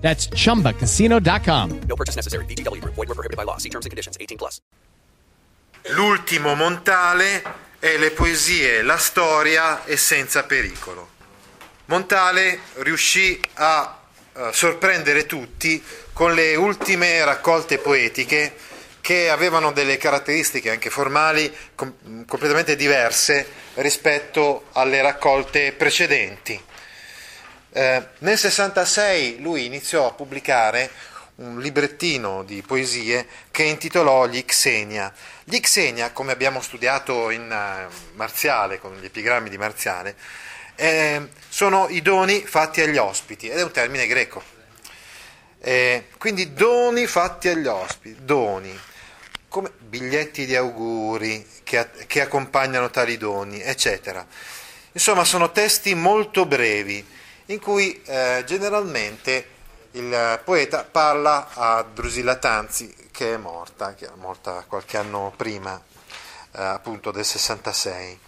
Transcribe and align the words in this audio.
That's 0.00 0.28
chumbacasino.com. 0.28 1.80
No 1.86 1.94
purchase 1.94 2.16
necessary. 2.16 2.44
VGW 2.46 2.80
Group. 2.80 2.94
Void 2.94 3.08
were 3.08 3.14
prohibited 3.14 3.36
by 3.36 3.44
law. 3.44 3.58
See 3.58 3.68
terms 3.68 3.86
and 3.86 3.90
conditions. 3.90 4.16
18 4.18 4.36
plus. 4.36 4.60
L'ultimo 5.94 6.54
Montale 6.54 7.42
è 7.78 7.96
le 7.96 8.10
poesie 8.10 8.82
La 8.82 8.98
storia 8.98 9.84
e 9.84 9.96
Senza 9.96 10.44
pericolo. 10.44 11.08
Montale 11.86 12.60
riuscì 12.76 13.40
a 13.54 13.98
eh, 14.32 14.50
sorprendere 14.52 15.26
tutti 15.26 15.82
con 16.12 16.34
le 16.34 16.54
ultime 16.54 17.24
raccolte 17.24 17.78
poetiche 17.78 18.54
che 19.00 19.30
avevano 19.30 19.72
delle 19.72 19.96
caratteristiche 19.96 20.70
anche 20.70 20.90
formali 20.90 21.52
com- 21.74 22.26
completamente 22.26 22.76
diverse 22.76 23.46
rispetto 23.76 24.66
alle 24.72 25.00
raccolte 25.00 25.72
precedenti. 25.72 26.60
Eh, 27.72 28.04
nel 28.18 28.36
66 28.36 29.40
lui 29.40 29.64
iniziò 29.64 30.08
a 30.08 30.12
pubblicare 30.12 30.90
un 31.36 31.60
librettino 31.60 32.42
di 32.42 32.62
poesie 32.62 33.26
che 33.50 33.62
intitolò 33.62 34.26
Gli 34.26 34.44
Xenia. 34.44 35.12
Gli 35.44 35.60
Xenia, 35.60 36.10
come 36.10 36.32
abbiamo 36.32 36.60
studiato 36.60 37.30
in 37.30 37.42
uh, 37.42 38.16
Marziale, 38.16 38.78
con 38.78 38.96
gli 38.96 39.04
epigrammi 39.04 39.48
di 39.48 39.56
Marziale, 39.56 40.16
eh, 40.74 41.28
sono 41.48 41.88
i 41.88 42.02
doni 42.02 42.44
fatti 42.44 42.80
agli 42.80 42.96
ospiti, 42.96 43.48
ed 43.48 43.58
è 43.58 43.62
un 43.62 43.70
termine 43.70 44.06
greco. 44.06 44.42
Eh, 45.60 46.08
quindi 46.18 46.52
doni 46.52 47.06
fatti 47.06 47.48
agli 47.48 47.66
ospiti, 47.66 48.16
doni, 48.24 48.78
come 49.48 49.70
biglietti 49.78 50.44
di 50.44 50.56
auguri 50.56 51.46
che, 51.62 51.88
che 52.06 52.20
accompagnano 52.20 52.90
tali 52.90 53.16
doni, 53.16 53.62
eccetera. 53.62 54.26
Insomma, 54.92 55.24
sono 55.24 55.52
testi 55.52 55.94
molto 55.94 56.44
brevi 56.46 57.18
in 57.50 57.60
cui 57.60 58.00
eh, 58.04 58.44
generalmente 58.46 59.58
il 59.92 60.40
poeta 60.44 60.84
parla 60.84 61.48
a 61.52 61.82
Drusilla 61.82 62.36
Tanzi 62.36 62.94
che 63.10 63.34
è 63.34 63.36
morta, 63.36 63.94
che 63.94 64.06
è 64.06 64.10
morta 64.14 64.64
qualche 64.68 64.96
anno 64.96 65.32
prima 65.36 65.80
eh, 66.52 66.62
appunto 66.62 67.10
del 67.10 67.24
66. 67.24 68.18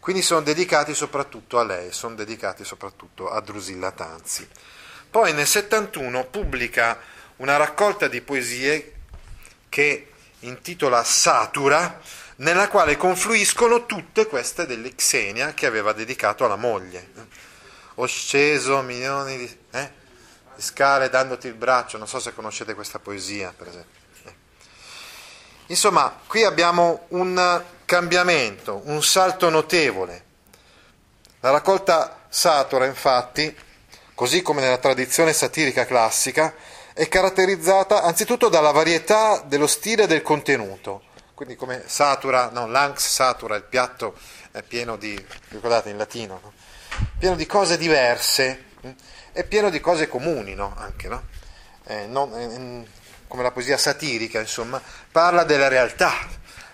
Quindi 0.00 0.22
sono 0.22 0.40
dedicati 0.40 0.94
soprattutto 0.94 1.58
a 1.58 1.64
lei, 1.64 1.92
sono 1.92 2.14
dedicati 2.14 2.64
soprattutto 2.64 3.30
a 3.30 3.40
Drusilla 3.40 3.90
Tanzi. 3.90 4.48
Poi 5.10 5.34
nel 5.34 5.46
71 5.46 6.24
pubblica 6.24 6.98
una 7.36 7.58
raccolta 7.58 8.08
di 8.08 8.22
poesie 8.22 8.92
che 9.68 10.12
intitola 10.40 11.04
Satura, 11.04 12.00
nella 12.36 12.68
quale 12.68 12.96
confluiscono 12.96 13.84
tutte 13.84 14.26
queste 14.26 14.64
dell'Ixenia 14.64 15.52
che 15.52 15.66
aveva 15.66 15.92
dedicato 15.92 16.44
alla 16.44 16.56
moglie 16.56 17.44
ho 17.96 18.06
sceso 18.06 18.80
milioni 18.82 19.36
di, 19.36 19.58
eh, 19.72 19.92
di, 20.54 20.62
scale 20.62 21.08
dandoti 21.08 21.46
il 21.46 21.54
braccio, 21.54 21.98
non 21.98 22.08
so 22.08 22.20
se 22.20 22.34
conoscete 22.34 22.74
questa 22.74 22.98
poesia, 22.98 23.52
per 23.56 23.68
esempio. 23.68 24.00
Eh. 24.24 24.34
Insomma, 25.66 26.20
qui 26.26 26.44
abbiamo 26.44 27.06
un 27.08 27.62
cambiamento, 27.84 28.82
un 28.84 29.02
salto 29.02 29.48
notevole. 29.50 30.24
La 31.40 31.50
raccolta 31.50 32.26
Satura, 32.28 32.84
infatti, 32.84 33.56
così 34.14 34.42
come 34.42 34.60
nella 34.60 34.78
tradizione 34.78 35.32
satirica 35.32 35.86
classica, 35.86 36.54
è 36.92 37.08
caratterizzata 37.08 38.02
anzitutto 38.02 38.48
dalla 38.48 38.72
varietà 38.72 39.42
dello 39.44 39.66
stile 39.66 40.02
e 40.02 40.06
del 40.06 40.22
contenuto. 40.22 41.04
Quindi 41.34 41.56
come 41.56 41.84
satura, 41.86 42.50
no, 42.50 42.66
l'anx 42.66 43.06
satura, 43.06 43.56
il 43.56 43.64
piatto 43.64 44.16
è 44.50 44.62
pieno 44.62 44.96
di, 44.96 45.22
ricordate 45.48 45.90
in 45.90 45.98
latino, 45.98 46.40
no? 46.42 46.52
Pieno 47.18 47.36
di 47.36 47.46
cose 47.46 47.76
diverse 47.76 48.64
hm, 48.80 48.90
e 49.32 49.44
pieno 49.44 49.70
di 49.70 49.80
cose 49.80 50.08
comuni, 50.08 50.54
no? 50.54 50.74
Anche, 50.76 51.08
no? 51.08 51.24
Eh, 51.84 52.06
non, 52.06 52.32
eh, 52.34 52.86
come 53.28 53.42
la 53.42 53.50
poesia 53.50 53.76
satirica, 53.76 54.40
insomma, 54.40 54.80
parla 55.10 55.44
della 55.44 55.68
realtà, 55.68 56.12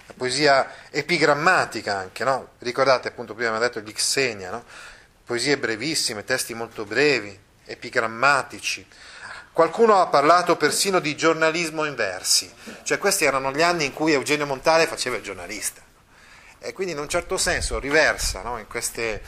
la 0.07 0.15
poesia 0.17 0.71
epigrammatica 0.91 1.97
anche, 1.97 2.25
no? 2.25 2.51
Ricordate 2.59 3.09
appunto 3.09 3.35
prima 3.35 3.51
abbiamo 3.51 3.67
detto 3.67 3.81
gli 3.81 3.93
Xenia, 3.93 4.51
no? 4.51 4.65
Poesie 5.25 5.59
brevissime, 5.59 6.25
testi 6.25 6.55
molto 6.55 6.85
brevi, 6.85 7.39
epigrammatici. 7.65 8.87
Qualcuno 9.53 10.01
ha 10.01 10.07
parlato 10.07 10.57
persino 10.57 10.99
di 10.99 11.15
giornalismo 11.15 11.85
in 11.85 11.95
versi, 11.95 12.53
cioè 12.85 12.99
questi 12.99 13.25
erano 13.25 13.53
gli 13.53 13.63
anni 13.63 13.85
in 13.85 13.93
cui 13.93 14.13
Eugenio 14.13 14.47
Montale 14.47 14.87
faceva 14.87 15.17
il 15.17 15.23
giornalista 15.23 15.91
e 16.65 16.73
quindi 16.73 16.93
in 16.93 17.01
un 17.01 17.09
certo 17.09 17.37
senso 17.37 17.81
riversa 17.81 18.41
no? 18.43 18.57
in 18.59 18.69
queste 18.69 19.21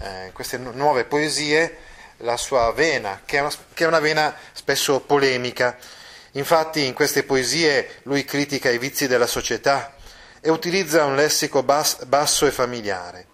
eh, 0.00 0.30
queste 0.32 0.58
nuove 0.58 1.04
poesie 1.04 1.78
la 2.18 2.36
sua 2.36 2.70
vena, 2.72 3.22
che 3.24 3.38
è, 3.38 3.40
una, 3.40 3.52
che 3.72 3.84
è 3.84 3.86
una 3.86 4.00
vena 4.00 4.34
spesso 4.52 5.00
polemica. 5.00 5.76
Infatti 6.32 6.84
in 6.84 6.92
queste 6.92 7.22
poesie 7.22 8.00
lui 8.04 8.24
critica 8.24 8.70
i 8.70 8.78
vizi 8.78 9.06
della 9.06 9.26
società 9.26 9.94
e 10.40 10.50
utilizza 10.50 11.04
un 11.04 11.16
lessico 11.16 11.62
bas, 11.62 12.04
basso 12.04 12.46
e 12.46 12.50
familiare. 12.50 13.26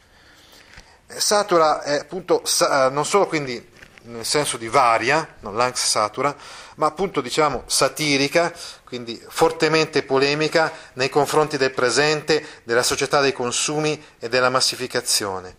Satura 1.06 1.82
è 1.82 1.98
appunto 1.98 2.42
non 2.90 3.04
solo 3.04 3.26
quindi 3.26 3.74
nel 4.06 4.24
senso 4.24 4.56
di 4.56 4.68
varia, 4.68 5.36
non 5.40 5.56
l'anx 5.56 5.84
satura, 5.84 6.34
ma 6.76 6.86
appunto 6.86 7.20
diciamo 7.20 7.64
satirica, 7.66 8.52
quindi 8.84 9.20
fortemente 9.28 10.02
polemica 10.02 10.72
nei 10.94 11.08
confronti 11.08 11.56
del 11.56 11.72
presente, 11.72 12.44
della 12.62 12.82
società 12.82 13.20
dei 13.20 13.32
consumi 13.32 14.02
e 14.18 14.28
della 14.28 14.50
massificazione. 14.50 15.56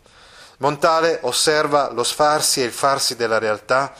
Montale 0.57 1.19
osserva 1.21 1.91
lo 1.91 2.03
sfarsi 2.03 2.61
e 2.61 2.65
il 2.65 2.71
farsi 2.71 3.15
della 3.15 3.37
realtà, 3.37 3.93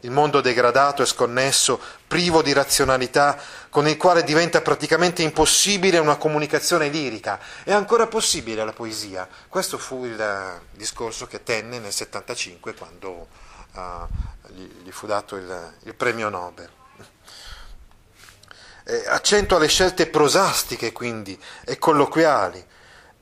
il 0.00 0.10
mondo 0.10 0.42
degradato 0.42 1.02
e 1.02 1.06
sconnesso, 1.06 1.80
privo 2.06 2.42
di 2.42 2.52
razionalità, 2.52 3.40
con 3.70 3.88
il 3.88 3.96
quale 3.96 4.22
diventa 4.22 4.60
praticamente 4.60 5.22
impossibile 5.22 5.96
una 5.96 6.16
comunicazione 6.16 6.88
lirica. 6.88 7.40
È 7.62 7.72
ancora 7.72 8.06
possibile 8.06 8.62
la 8.64 8.74
poesia? 8.74 9.26
Questo 9.48 9.78
fu 9.78 10.04
il 10.04 10.60
discorso 10.72 11.26
che 11.26 11.42
tenne 11.42 11.78
nel 11.78 11.92
75 11.92 12.74
quando 12.74 13.28
uh, 13.72 13.80
gli, 14.48 14.82
gli, 14.82 14.90
fu 14.90 15.06
dato 15.06 15.36
il, 15.36 15.72
il 15.84 15.94
premio 15.94 16.28
Nobel. 16.28 16.68
Eh, 18.86 19.04
accento 19.06 19.56
alle 19.56 19.68
scelte 19.68 20.06
prosastiche, 20.06 20.92
quindi, 20.92 21.40
e 21.64 21.78
colloquiali 21.78 22.72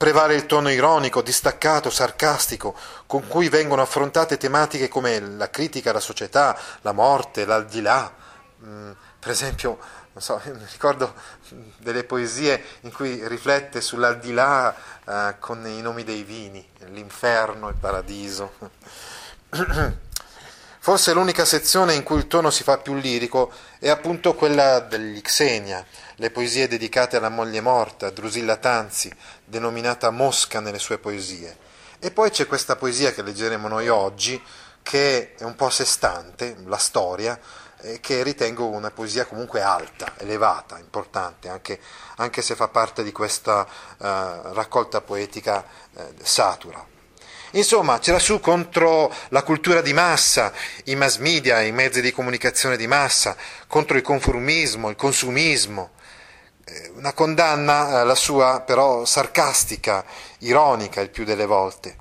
Prevale 0.03 0.35
il 0.35 0.47
tono 0.47 0.69
ironico, 0.69 1.23
distaccato, 1.23 1.89
sarcastico, 1.89 2.75
con 3.07 3.29
cui 3.29 3.49
vengono 3.49 3.83
affrontate 3.83 4.37
tematiche 4.37 4.89
come 4.89 5.21
la 5.21 5.49
critica 5.49 5.91
alla 5.91 6.01
società, 6.01 6.59
la 6.81 6.91
morte, 6.91 7.45
l'aldilà. 7.45 8.13
Mm, 8.65 8.91
per 9.21 9.31
esempio, 9.31 9.79
so, 10.17 10.41
ricordo 10.73 11.15
delle 11.77 12.03
poesie 12.03 12.65
in 12.81 12.93
cui 12.93 13.25
riflette 13.29 13.81
sull'aldilà 13.81 14.75
eh, 15.07 15.37
con 15.39 15.65
i 15.69 15.81
nomi 15.81 16.03
dei 16.03 16.25
vini, 16.25 16.69
l'inferno, 16.87 17.69
il 17.69 17.77
paradiso. 17.77 18.55
Forse 20.81 21.13
l'unica 21.13 21.45
sezione 21.45 21.95
in 21.95 22.03
cui 22.03 22.17
il 22.17 22.27
tono 22.27 22.51
si 22.51 22.65
fa 22.65 22.79
più 22.79 22.97
lirico 22.97 23.53
è 23.79 23.89
appunto 23.89 24.35
quella 24.35 24.81
degli 24.81 25.21
Xenia, 25.21 25.87
le 26.23 26.31
poesie 26.31 26.69
dedicate 26.69 27.17
alla 27.17 27.31
moglie 27.31 27.61
morta, 27.61 28.11
Drusilla 28.11 28.55
Tanzi, 28.55 29.13
denominata 29.45 30.11
Mosca 30.11 30.61
nelle 30.61 30.79
sue 30.79 30.99
poesie. 30.99 31.57
E 31.99 32.13
poi 32.13 32.31
c'è 32.31 32.47
questa 32.47 32.77
poesia 32.77 33.11
che 33.11 33.23
leggeremo 33.23 33.67
noi 33.67 33.89
oggi, 33.89 34.41
che 34.83 35.35
è 35.35 35.43
un 35.43 35.57
po' 35.57 35.67
a 35.67 35.71
sé 35.71 35.85
stante, 35.85 36.55
la 36.67 36.77
storia, 36.77 37.37
che 38.01 38.23
ritengo 38.23 38.69
una 38.69 38.93
poesia 38.93 39.27
comunque 39.27 39.63
alta, 39.63 40.15
elevata, 40.19 40.79
importante, 40.79 41.49
anche, 41.49 41.81
anche 42.19 42.41
se 42.41 42.55
fa 42.55 42.69
parte 42.69 43.03
di 43.03 43.11
questa 43.11 43.67
eh, 43.67 43.97
raccolta 44.53 45.01
poetica 45.01 45.67
eh, 45.97 46.15
satura. 46.23 46.87
Insomma, 47.55 47.99
c'era 47.99 48.21
su 48.21 48.39
contro 48.39 49.13
la 49.31 49.43
cultura 49.43 49.81
di 49.81 49.93
massa, 49.93 50.53
i 50.85 50.95
mass 50.95 51.17
media, 51.17 51.63
i 51.63 51.73
mezzi 51.73 52.01
di 52.01 52.13
comunicazione 52.13 52.77
di 52.77 52.87
massa, 52.87 53.37
contro 53.67 53.97
il 53.97 54.05
conformismo, 54.05 54.89
il 54.89 54.95
consumismo. 54.95 55.91
Eh, 56.65 56.93
una 56.95 57.13
condanna, 57.13 58.01
eh, 58.01 58.05
la 58.05 58.15
sua 58.15 58.61
però 58.61 59.05
sarcastica, 59.05 60.05
ironica 60.39 61.01
il 61.01 61.11
più 61.11 61.25
delle 61.25 61.47
volte. 61.47 61.97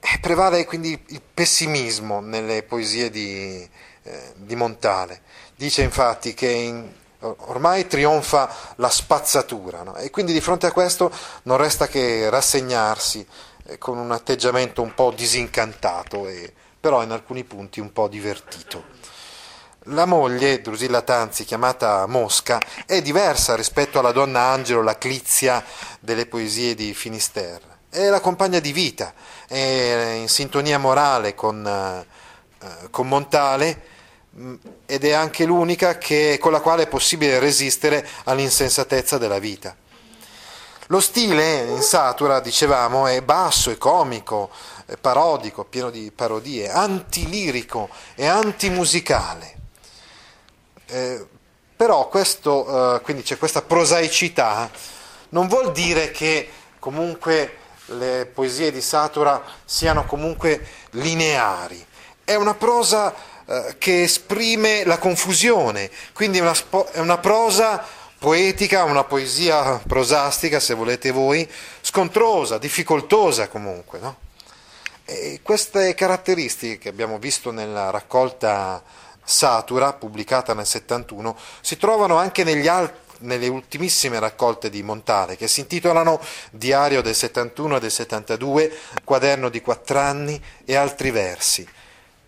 E 0.00 0.18
prevale 0.20 0.64
quindi 0.64 0.98
il 1.08 1.22
pessimismo 1.22 2.20
nelle 2.20 2.62
poesie 2.62 3.10
di, 3.10 3.68
eh, 4.02 4.32
di 4.36 4.56
Montale. 4.56 5.22
Dice 5.54 5.82
infatti 5.82 6.34
che 6.34 6.48
in, 6.48 6.92
ormai 7.20 7.86
trionfa 7.86 8.74
la 8.76 8.88
spazzatura 8.88 9.82
no? 9.82 9.96
e 9.96 10.10
quindi 10.10 10.32
di 10.32 10.40
fronte 10.40 10.66
a 10.66 10.72
questo 10.72 11.12
non 11.42 11.58
resta 11.58 11.86
che 11.86 12.30
rassegnarsi 12.30 13.26
eh, 13.66 13.78
con 13.78 13.98
un 13.98 14.10
atteggiamento 14.10 14.82
un 14.82 14.94
po' 14.94 15.12
disincantato 15.14 16.26
e 16.28 16.52
però 16.80 17.02
in 17.02 17.10
alcuni 17.10 17.44
punti 17.44 17.78
un 17.78 17.92
po' 17.92 18.08
divertito. 18.08 18.84
La 19.84 20.04
moglie, 20.04 20.60
Drusilla 20.60 21.00
Tanzi, 21.00 21.46
chiamata 21.46 22.04
Mosca, 22.06 22.60
è 22.84 23.00
diversa 23.00 23.56
rispetto 23.56 23.98
alla 23.98 24.12
donna 24.12 24.40
Angelo, 24.40 24.82
la 24.82 24.98
Clizia 24.98 25.64
delle 26.00 26.26
poesie 26.26 26.74
di 26.74 26.92
Finisterre. 26.92 27.78
È 27.88 28.06
la 28.08 28.20
compagna 28.20 28.58
di 28.58 28.72
vita, 28.72 29.14
è 29.48 30.16
in 30.18 30.28
sintonia 30.28 30.76
morale 30.76 31.34
con, 31.34 31.66
eh, 31.66 32.90
con 32.90 33.08
Montale 33.08 33.82
mm, 34.36 34.54
ed 34.84 35.02
è 35.02 35.12
anche 35.12 35.46
l'unica 35.46 35.96
che, 35.96 36.36
con 36.38 36.52
la 36.52 36.60
quale 36.60 36.82
è 36.82 36.86
possibile 36.86 37.38
resistere 37.38 38.06
all'insensatezza 38.24 39.16
della 39.16 39.38
vita. 39.38 39.74
Lo 40.88 41.00
stile 41.00 41.62
in 41.62 41.80
Satura, 41.80 42.40
dicevamo, 42.40 43.06
è 43.06 43.22
basso, 43.22 43.70
è 43.70 43.78
comico, 43.78 44.50
è 44.84 44.98
parodico, 44.98 45.64
pieno 45.64 45.88
di 45.88 46.12
parodie, 46.14 46.68
antilirico 46.68 47.88
e 48.14 48.26
antimusicale. 48.26 49.59
Eh, 50.90 51.24
però 51.76 52.08
questo, 52.08 52.96
eh, 52.96 53.00
quindi 53.00 53.22
c'è 53.22 53.38
questa 53.38 53.62
prosaicità, 53.62 54.70
non 55.30 55.46
vuol 55.46 55.72
dire 55.72 56.10
che 56.10 56.50
comunque 56.78 57.56
le 57.86 58.26
poesie 58.26 58.72
di 58.72 58.80
Satura 58.80 59.42
siano 59.64 60.04
comunque 60.04 60.66
lineari. 60.90 61.84
È 62.24 62.34
una 62.34 62.54
prosa 62.54 63.14
eh, 63.46 63.76
che 63.78 64.02
esprime 64.02 64.84
la 64.84 64.98
confusione, 64.98 65.90
quindi 66.12 66.38
è 66.38 66.40
una, 66.40 66.54
è 66.92 66.98
una 66.98 67.18
prosa 67.18 67.82
poetica, 68.18 68.84
una 68.84 69.04
poesia 69.04 69.80
prosastica, 69.86 70.60
se 70.60 70.74
volete 70.74 71.12
voi, 71.12 71.48
scontrosa, 71.80 72.58
difficoltosa 72.58 73.48
comunque. 73.48 73.98
No? 74.00 74.16
Queste 75.42 75.94
caratteristiche 75.94 76.78
che 76.78 76.88
abbiamo 76.88 77.18
visto 77.18 77.50
nella 77.50 77.90
raccolta 77.90 78.80
Satura, 79.30 79.92
pubblicata 79.92 80.54
nel 80.54 80.66
71, 80.66 81.36
si 81.60 81.76
trovano 81.76 82.16
anche 82.16 82.42
al- 82.42 82.92
nelle 83.18 83.46
ultimissime 83.46 84.18
raccolte 84.18 84.68
di 84.68 84.82
Montale, 84.82 85.36
che 85.36 85.46
si 85.46 85.60
intitolano 85.60 86.20
Diario 86.50 87.00
del 87.00 87.14
71 87.14 87.76
e 87.76 87.80
del 87.80 87.92
72, 87.92 88.76
Quaderno 89.04 89.48
di 89.48 89.60
quattro 89.60 90.00
anni 90.00 90.42
e 90.64 90.74
altri 90.74 91.12
versi. 91.12 91.66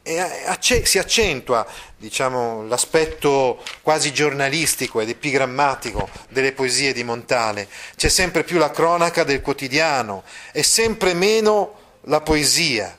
E 0.05 0.19
acce- 0.19 0.85
si 0.85 0.99
accentua 0.99 1.67
diciamo, 1.97 2.67
l'aspetto 2.67 3.61
quasi 3.83 4.13
giornalistico 4.13 5.01
ed 5.01 5.09
epigrammatico 5.09 6.09
delle 6.29 6.53
poesie 6.53 6.93
di 6.93 7.03
Montale. 7.03 7.69
C'è 7.97 8.09
sempre 8.09 8.45
più 8.45 8.59
la 8.59 8.71
cronaca 8.71 9.25
del 9.25 9.41
quotidiano 9.41 10.23
e 10.53 10.63
sempre 10.63 11.15
meno 11.15 11.75
la 12.03 12.21
poesia 12.21 12.97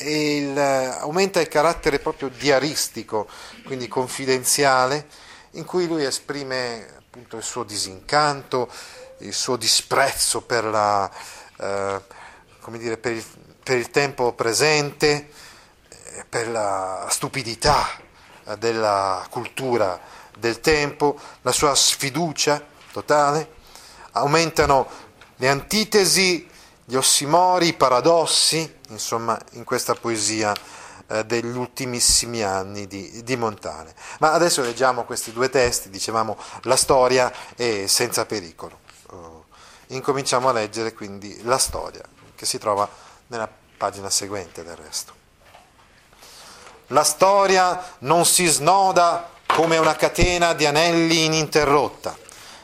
il, 0.00 0.56
aumenta 0.56 1.40
il 1.40 1.48
carattere 1.48 1.98
proprio 1.98 2.28
diaristico, 2.28 3.28
quindi 3.64 3.88
confidenziale, 3.88 5.06
in 5.52 5.64
cui 5.64 5.86
lui 5.86 6.04
esprime 6.04 6.86
appunto 6.96 7.36
il 7.36 7.42
suo 7.42 7.64
disincanto, 7.64 8.70
il 9.18 9.34
suo 9.34 9.56
disprezzo 9.56 10.42
per, 10.42 10.64
la, 10.64 11.10
eh, 11.58 12.00
dire, 12.78 12.96
per, 12.98 13.12
il, 13.12 13.24
per 13.62 13.78
il, 13.78 13.90
tempo 13.90 14.32
presente, 14.32 15.30
eh, 15.88 16.24
per 16.28 16.48
la 16.48 17.06
stupidità 17.10 18.06
della 18.58 19.26
cultura 19.28 20.00
del 20.38 20.60
tempo, 20.60 21.18
la 21.42 21.52
sua 21.52 21.74
sfiducia 21.74 22.64
totale, 22.92 23.56
aumentano 24.12 24.88
le 25.36 25.48
antitesi 25.48 26.48
gli 26.88 26.94
ossimori, 26.94 27.66
i 27.66 27.72
paradossi, 27.74 28.78
insomma, 28.88 29.38
in 29.52 29.64
questa 29.64 29.92
poesia 29.92 30.54
eh, 31.06 31.22
degli 31.26 31.54
ultimissimi 31.54 32.42
anni 32.42 32.86
di, 32.86 33.22
di, 33.22 33.36
Montale. 33.36 33.94
Ma 34.20 34.32
adesso 34.32 34.62
leggiamo 34.62 35.04
questi 35.04 35.30
due 35.30 35.50
testi, 35.50 35.90
dicevamo 35.90 36.38
La 36.62 36.76
storia 36.76 37.30
e 37.56 37.86
Senza 37.88 38.24
pericolo. 38.24 38.78
Uh, 39.10 39.44
incominciamo 39.88 40.48
a 40.48 40.52
leggere 40.52 40.94
quindi 40.94 41.42
la 41.42 41.58
storia, 41.58 42.00
che 42.34 42.46
si 42.46 42.56
trova 42.56 42.88
nella 43.26 43.50
pagina 43.76 44.08
seguente 44.08 44.64
del 44.64 44.76
resto. 44.76 45.12
La 46.86 47.04
storia 47.04 47.96
non 47.98 48.24
si 48.24 48.46
snoda 48.46 49.28
come 49.44 49.76
una 49.76 49.94
catena 49.94 50.54
di 50.54 50.64
anelli 50.64 51.26
ininterrotta. 51.26 52.16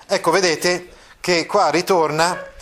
Ecco, 0.07 0.31
vedete 0.31 0.93
che 1.21 1.45
qua 1.45 1.69
ritorna 1.69 2.53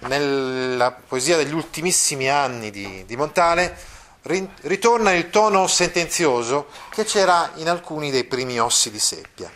nella 0.00 0.92
poesia 0.92 1.36
degli 1.36 1.54
ultimissimi 1.54 2.28
anni 2.28 2.70
di, 2.70 3.04
di 3.06 3.16
Montale 3.16 3.96
ritorna 4.22 5.12
il 5.12 5.30
tono 5.30 5.66
sentenzioso 5.66 6.66
che 6.90 7.04
c'era 7.04 7.52
in 7.54 7.68
alcuni 7.68 8.10
dei 8.10 8.24
primi 8.24 8.60
ossi 8.60 8.90
di 8.90 8.98
seppia. 8.98 9.50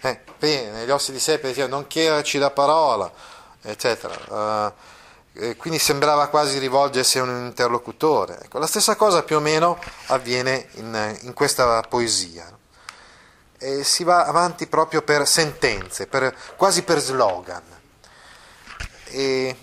Eh, 0.00 0.20
negli 0.40 0.90
ossi 0.90 1.12
di 1.12 1.20
seppia 1.20 1.48
diceva 1.48 1.68
non 1.68 1.86
chiederci 1.86 2.38
la 2.38 2.50
parola, 2.50 3.10
eccetera. 3.62 4.74
Uh, 5.32 5.56
quindi 5.56 5.78
sembrava 5.78 6.26
quasi 6.26 6.58
rivolgersi 6.58 7.18
a 7.18 7.22
un 7.22 7.46
interlocutore. 7.46 8.40
Ecco, 8.42 8.58
la 8.58 8.66
stessa 8.66 8.96
cosa 8.96 9.22
più 9.22 9.36
o 9.36 9.40
meno 9.40 9.78
avviene 10.06 10.68
in, 10.74 11.18
in 11.22 11.32
questa 11.32 11.80
poesia. 11.82 12.50
E 13.56 13.84
si 13.84 14.04
va 14.04 14.26
avanti 14.26 14.66
proprio 14.66 15.02
per 15.02 15.26
sentenze, 15.26 16.06
per, 16.06 16.36
quasi 16.56 16.82
per 16.82 16.98
slogan. 16.98 17.62
E 19.14 19.56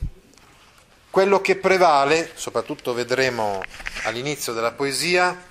quello 1.09 1.41
che 1.41 1.55
prevale, 1.55 2.31
soprattutto 2.35 2.93
vedremo 2.93 3.63
all'inizio 4.03 4.53
della 4.53 4.73
poesia, 4.73 5.45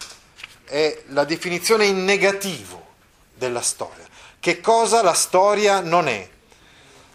è 0.65 1.03
la 1.09 1.25
definizione 1.25 1.87
in 1.87 2.05
negativo 2.05 2.95
della 3.35 3.61
storia. 3.61 4.07
Che 4.39 4.61
cosa 4.61 5.03
la 5.03 5.15
storia 5.15 5.81
non 5.81 6.07
è? 6.07 6.29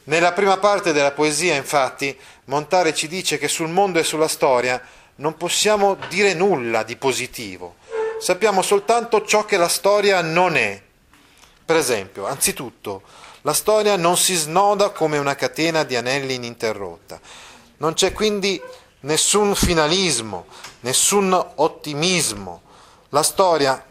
Nella 0.05 0.33
prima 0.33 0.57
parte 0.57 0.91
della 0.91 1.11
poesia, 1.11 1.55
infatti, 1.55 2.17
Montare 2.45 2.93
ci 2.93 3.07
dice 3.07 3.37
che 3.37 3.47
sul 3.47 3.69
mondo 3.69 3.99
e 3.99 4.03
sulla 4.03 4.27
storia 4.27 4.81
non 5.15 5.37
possiamo 5.37 5.95
dire 6.09 6.33
nulla 6.33 6.83
di 6.83 6.97
positivo, 6.97 7.77
sappiamo 8.19 8.61
soltanto 8.61 9.23
ciò 9.25 9.45
che 9.45 9.55
la 9.55 9.69
storia 9.69 10.21
non 10.21 10.57
è. 10.57 10.81
Per 11.65 11.77
esempio, 11.77 12.25
anzitutto, 12.25 13.03
la 13.43 13.53
storia 13.53 13.97
non 13.97 14.17
si 14.17 14.35
snoda 14.35 14.91
come 14.91 15.17
una 15.17 15.35
catena 15.35 15.83
di 15.83 15.95
anelli 15.97 16.35
ininterrotta. 16.35 17.19
Non 17.77 17.93
c'è 17.93 18.13
quindi 18.13 18.61
nessun 19.01 19.53
finalismo, 19.53 20.45
nessun 20.81 21.33
ottimismo. 21.55 22.61
La 23.09 23.21
storia 23.21 23.85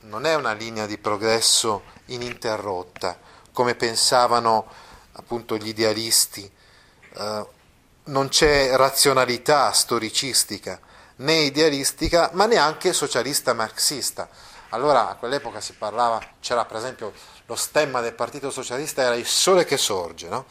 non 0.00 0.26
è 0.26 0.34
una 0.34 0.52
linea 0.52 0.86
di 0.86 0.98
progresso 0.98 1.84
ininterrotta, 2.06 3.18
come 3.52 3.76
pensavano 3.76 4.66
appunto 5.12 5.56
gli 5.56 5.68
idealisti. 5.68 6.50
Eh, 7.14 7.46
non 8.04 8.28
c'è 8.28 8.74
razionalità 8.74 9.70
storicistica, 9.70 10.80
né 11.16 11.34
idealistica, 11.34 12.30
ma 12.32 12.46
neanche 12.46 12.92
socialista 12.92 13.52
marxista. 13.54 14.28
Allora 14.74 15.10
a 15.10 15.16
quell'epoca 15.16 15.60
si 15.60 15.74
parlava, 15.74 16.18
c'era 16.40 16.64
per 16.64 16.78
esempio 16.78 17.12
lo 17.44 17.56
stemma 17.56 18.00
del 18.00 18.14
Partito 18.14 18.50
Socialista 18.50 19.02
era 19.02 19.14
il 19.14 19.26
sole 19.26 19.66
che 19.66 19.76
sorge, 19.76 20.28
no? 20.28 20.46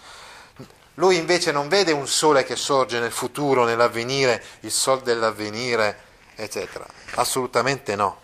Lui 0.96 1.18
invece 1.18 1.52
non 1.52 1.68
vede 1.68 1.92
un 1.92 2.06
sole 2.08 2.44
che 2.44 2.56
sorge 2.56 3.00
nel 3.00 3.12
futuro, 3.12 3.64
nell'avvenire, 3.64 4.44
il 4.60 4.72
sol 4.72 5.02
dell'avvenire, 5.02 6.04
eccetera. 6.36 6.86
Assolutamente 7.16 7.96
no. 7.96 8.20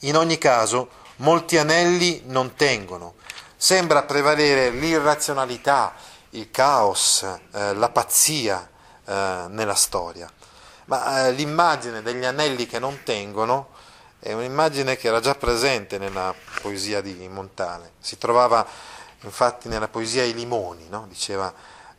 In 0.00 0.16
ogni 0.16 0.38
caso, 0.38 0.90
molti 1.16 1.56
anelli 1.56 2.22
non 2.26 2.54
tengono. 2.54 3.14
Sembra 3.56 4.04
prevalere 4.04 4.70
l'irrazionalità, 4.70 5.94
il 6.30 6.52
caos, 6.52 7.26
eh, 7.52 7.74
la 7.74 7.88
pazzia 7.88 8.70
eh, 9.04 9.46
nella 9.48 9.74
storia. 9.74 10.30
Ma 10.84 11.26
eh, 11.26 11.32
l'immagine 11.32 12.00
degli 12.00 12.24
anelli 12.24 12.66
che 12.66 12.78
non 12.78 13.00
tengono 13.02 13.78
è 14.20 14.34
un'immagine 14.34 14.96
che 14.96 15.08
era 15.08 15.18
già 15.20 15.34
presente 15.34 15.96
nella 15.96 16.34
poesia 16.60 17.00
di 17.00 17.26
Montale. 17.28 17.92
Si 17.98 18.18
trovava 18.18 18.66
infatti 19.22 19.68
nella 19.68 19.88
poesia 19.88 20.24
I 20.24 20.34
limoni, 20.34 20.88
no? 20.88 21.06
diceva 21.08 21.52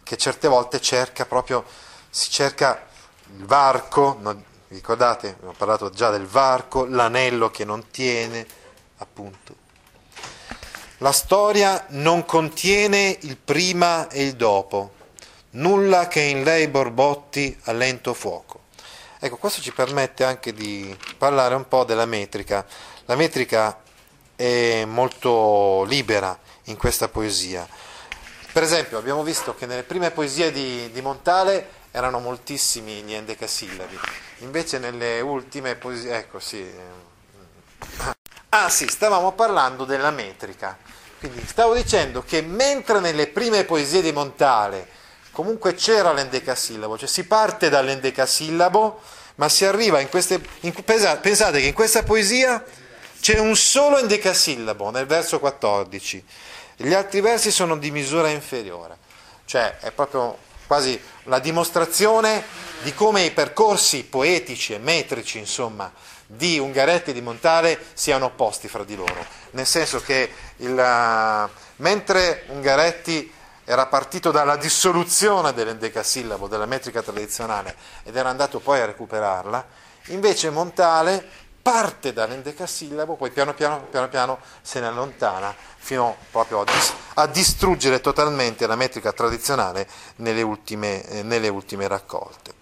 che 0.03 0.17
certe 0.17 0.47
volte 0.47 0.79
cerca 0.79 1.25
proprio, 1.25 1.65
si 2.09 2.29
cerca 2.29 2.87
il 3.35 3.45
varco, 3.45 4.17
no? 4.21 4.43
ricordate, 4.67 5.29
abbiamo 5.29 5.55
parlato 5.57 5.89
già 5.89 6.11
del 6.11 6.27
varco, 6.27 6.85
l'anello 6.85 7.49
che 7.49 7.65
non 7.65 7.89
tiene, 7.89 8.45
appunto. 8.97 9.55
La 10.97 11.11
storia 11.11 11.85
non 11.89 12.25
contiene 12.25 13.17
il 13.21 13.37
prima 13.37 14.07
e 14.09 14.23
il 14.23 14.35
dopo, 14.35 14.93
nulla 15.51 16.07
che 16.07 16.21
in 16.21 16.43
lei 16.43 16.67
borbotti 16.67 17.59
a 17.63 17.71
lento 17.71 18.13
fuoco. 18.13 18.60
Ecco, 19.23 19.37
questo 19.37 19.61
ci 19.61 19.71
permette 19.71 20.23
anche 20.23 20.51
di 20.51 20.97
parlare 21.15 21.53
un 21.53 21.67
po' 21.67 21.83
della 21.83 22.07
metrica. 22.07 22.65
La 23.05 23.13
metrica 23.15 23.79
è 24.35 24.83
molto 24.85 25.83
libera 25.83 26.35
in 26.65 26.75
questa 26.75 27.07
poesia. 27.07 27.67
Per 28.51 28.63
esempio, 28.63 28.97
abbiamo 28.97 29.21
visto 29.21 29.53
che 29.53 29.67
nelle 29.67 29.83
prime 29.83 30.09
poesie 30.09 30.51
di, 30.51 30.89
di 30.91 31.01
Montale 31.01 31.69
erano 31.91 32.17
moltissimi 32.17 33.03
gli 33.03 33.13
endecasillabi, 33.13 33.99
invece 34.39 34.79
nelle 34.79 35.21
ultime 35.21 35.75
poesie, 35.75 36.15
ecco 36.15 36.39
sì, 36.39 36.67
ah 38.49 38.69
sì, 38.69 38.87
stavamo 38.87 39.33
parlando 39.33 39.85
della 39.85 40.09
metrica, 40.09 40.79
quindi 41.19 41.45
stavo 41.45 41.75
dicendo 41.75 42.23
che 42.23 42.41
mentre 42.41 42.99
nelle 42.99 43.27
prime 43.27 43.65
poesie 43.65 44.01
di 44.01 44.11
Montale 44.11 44.99
comunque 45.31 45.75
c'era 45.75 46.13
l'endecasillabo, 46.13 46.97
cioè 46.97 47.07
si 47.07 47.25
parte 47.25 47.69
dall'endecasillabo, 47.69 49.01
ma 49.35 49.49
si 49.49 49.65
arriva 49.65 49.99
in 49.99 50.09
queste, 50.09 50.41
in, 50.61 50.73
pensate 50.83 51.59
che 51.59 51.67
in 51.67 51.73
questa 51.73 52.03
poesia 52.03 52.63
c'è 53.19 53.39
un 53.39 53.55
solo 53.55 53.97
endecasillabo 53.97 54.89
nel 54.89 55.05
verso 55.05 55.39
14, 55.39 56.25
gli 56.77 56.93
altri 56.93 57.21
versi 57.21 57.51
sono 57.51 57.77
di 57.77 57.91
misura 57.91 58.29
inferiore, 58.29 58.97
cioè 59.45 59.77
è 59.79 59.91
proprio 59.91 60.37
quasi 60.67 60.99
la 61.23 61.39
dimostrazione 61.39 62.43
di 62.81 62.93
come 62.93 63.23
i 63.23 63.31
percorsi 63.31 64.03
poetici 64.03 64.73
e 64.73 64.79
metrici, 64.79 65.37
insomma, 65.37 65.91
di 66.25 66.57
Ungaretti 66.59 67.09
e 67.09 67.13
di 67.13 67.21
Montale 67.21 67.77
siano 67.93 68.25
opposti 68.25 68.67
fra 68.67 68.83
di 68.83 68.95
loro, 68.95 69.25
nel 69.51 69.65
senso 69.65 70.01
che 70.01 70.31
il, 70.57 70.71
uh, 70.71 71.49
mentre 71.77 72.45
Ungaretti 72.47 73.31
era 73.71 73.85
partito 73.85 74.31
dalla 74.31 74.57
dissoluzione 74.57 75.53
dell'endecasillabo, 75.53 76.49
della 76.49 76.65
metrica 76.65 77.01
tradizionale, 77.01 77.73
ed 78.03 78.17
era 78.17 78.27
andato 78.27 78.59
poi 78.59 78.81
a 78.81 78.85
recuperarla, 78.85 79.65
invece 80.07 80.49
Montale 80.49 81.25
parte 81.61 82.11
dall'endecasillabo, 82.11 83.15
poi 83.15 83.31
piano 83.31 83.53
piano, 83.53 83.87
piano, 83.89 84.09
piano 84.09 84.39
se 84.61 84.81
ne 84.81 84.87
allontana 84.87 85.55
fino 85.77 86.17
proprio 86.31 86.59
a, 86.59 86.65
dis- 86.65 86.93
a, 87.13 87.27
distruggere 87.27 88.01
totalmente 88.01 88.67
la 88.67 88.75
metrica 88.75 89.13
tradizionale 89.13 89.87
nelle 90.17 90.41
ultime, 90.41 91.07
eh, 91.07 91.23
nelle 91.23 91.47
ultime 91.47 91.87
raccolte. 91.87 92.53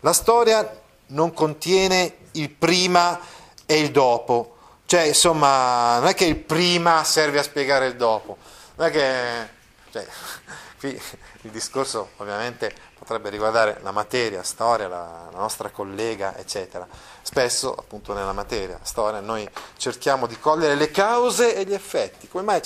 La 0.00 0.12
storia 0.12 0.70
non 1.08 1.32
contiene 1.32 2.14
il 2.32 2.50
prima 2.50 3.18
e 3.64 3.78
il 3.78 3.90
dopo, 3.90 4.56
cioè 4.84 5.00
insomma 5.00 5.98
non 5.98 6.08
è 6.08 6.14
che 6.14 6.26
il 6.26 6.36
prima 6.36 7.04
serve 7.04 7.38
a 7.38 7.42
spiegare 7.42 7.86
il 7.86 7.96
dopo, 7.96 8.36
non 8.74 8.88
è 8.88 8.90
che... 8.90 9.54
Cioè, 10.00 10.06
qui 10.78 11.00
il 11.42 11.50
discorso 11.50 12.10
ovviamente 12.16 12.74
potrebbe 12.98 13.30
riguardare 13.30 13.78
la 13.82 13.92
materia, 13.92 14.42
storia, 14.42 14.88
la, 14.88 15.28
la 15.32 15.38
nostra 15.38 15.70
collega, 15.70 16.36
eccetera 16.36 16.86
Spesso, 17.26 17.74
appunto, 17.74 18.14
nella 18.14 18.32
materia, 18.32 18.78
storia, 18.82 19.18
noi 19.18 19.48
cerchiamo 19.76 20.28
di 20.28 20.38
cogliere 20.38 20.76
le 20.76 20.92
cause 20.92 21.56
e 21.56 21.64
gli 21.64 21.74
effetti. 21.74 22.28
Come 22.28 22.44
mai 22.44 22.62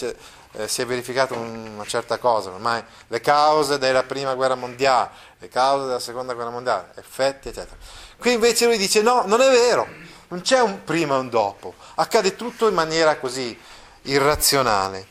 eh, 0.52 0.68
si 0.68 0.82
è 0.82 0.86
verificata 0.86 1.34
una 1.34 1.86
certa 1.86 2.18
cosa? 2.18 2.50
Come 2.50 2.62
mai 2.62 2.84
le 3.06 3.20
cause 3.22 3.78
della 3.78 4.02
prima 4.02 4.34
guerra 4.34 4.56
mondiale, 4.56 5.10
le 5.38 5.48
cause 5.48 5.86
della 5.86 5.98
seconda 5.98 6.34
guerra 6.34 6.50
mondiale, 6.50 6.92
effetti, 6.96 7.48
eccetera. 7.48 7.74
Qui 8.18 8.34
invece 8.34 8.66
lui 8.66 8.76
dice: 8.76 9.00
no, 9.00 9.22
non 9.24 9.40
è 9.40 9.48
vero, 9.50 9.88
non 10.28 10.42
c'è 10.42 10.60
un 10.60 10.84
prima 10.84 11.14
e 11.14 11.20
un 11.20 11.30
dopo, 11.30 11.72
accade 11.94 12.36
tutto 12.36 12.68
in 12.68 12.74
maniera 12.74 13.16
così 13.16 13.58
irrazionale. 14.02 15.06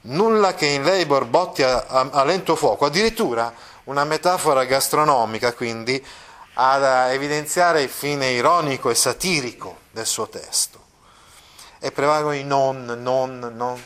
Nulla 0.00 0.54
che 0.54 0.66
in 0.66 0.84
labor 0.84 1.24
botti 1.26 1.62
a, 1.62 1.84
a, 1.86 2.08
a 2.12 2.24
lento 2.24 2.54
fuoco, 2.56 2.86
addirittura 2.86 3.52
una 3.84 4.04
metafora 4.04 4.64
gastronomica, 4.64 5.52
quindi 5.54 6.04
ad 6.60 7.12
evidenziare 7.12 7.82
il 7.82 7.88
fine 7.88 8.30
ironico 8.30 8.90
e 8.90 8.94
satirico 8.94 9.78
del 9.90 10.06
suo 10.06 10.28
testo. 10.28 10.86
E 11.78 11.92
prevalgono 11.92 12.34
i 12.34 12.42
non, 12.42 12.84
non, 12.84 13.38
non. 13.54 13.82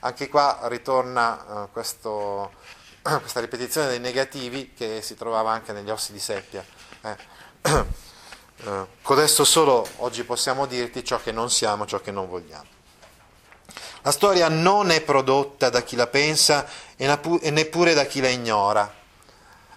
Anche 0.00 0.28
qua 0.28 0.60
ritorna 0.64 1.44
uh, 1.46 1.72
questo, 1.72 2.52
questa 3.02 3.40
ripetizione 3.40 3.88
dei 3.88 4.00
negativi 4.00 4.72
che 4.74 5.00
si 5.02 5.14
trovava 5.14 5.50
anche 5.50 5.72
negli 5.72 5.90
ossi 5.90 6.12
di 6.12 6.20
seppia. 6.20 6.64
Eh. 7.02 7.16
Uh, 8.64 8.86
codesto 9.00 9.44
solo 9.44 9.86
oggi 9.96 10.24
possiamo 10.24 10.66
dirti 10.66 11.02
ciò 11.02 11.18
che 11.20 11.32
non 11.32 11.50
siamo, 11.50 11.86
ciò 11.86 12.00
che 12.00 12.10
non 12.10 12.28
vogliamo. 12.28 12.79
La 14.02 14.12
storia 14.12 14.48
non 14.48 14.90
è 14.90 15.02
prodotta 15.02 15.68
da 15.68 15.82
chi 15.82 15.96
la 15.96 16.06
pensa 16.06 16.66
e 16.96 17.50
neppure 17.50 17.94
da 17.94 18.04
chi 18.04 18.20
la 18.20 18.28
ignora 18.28 18.98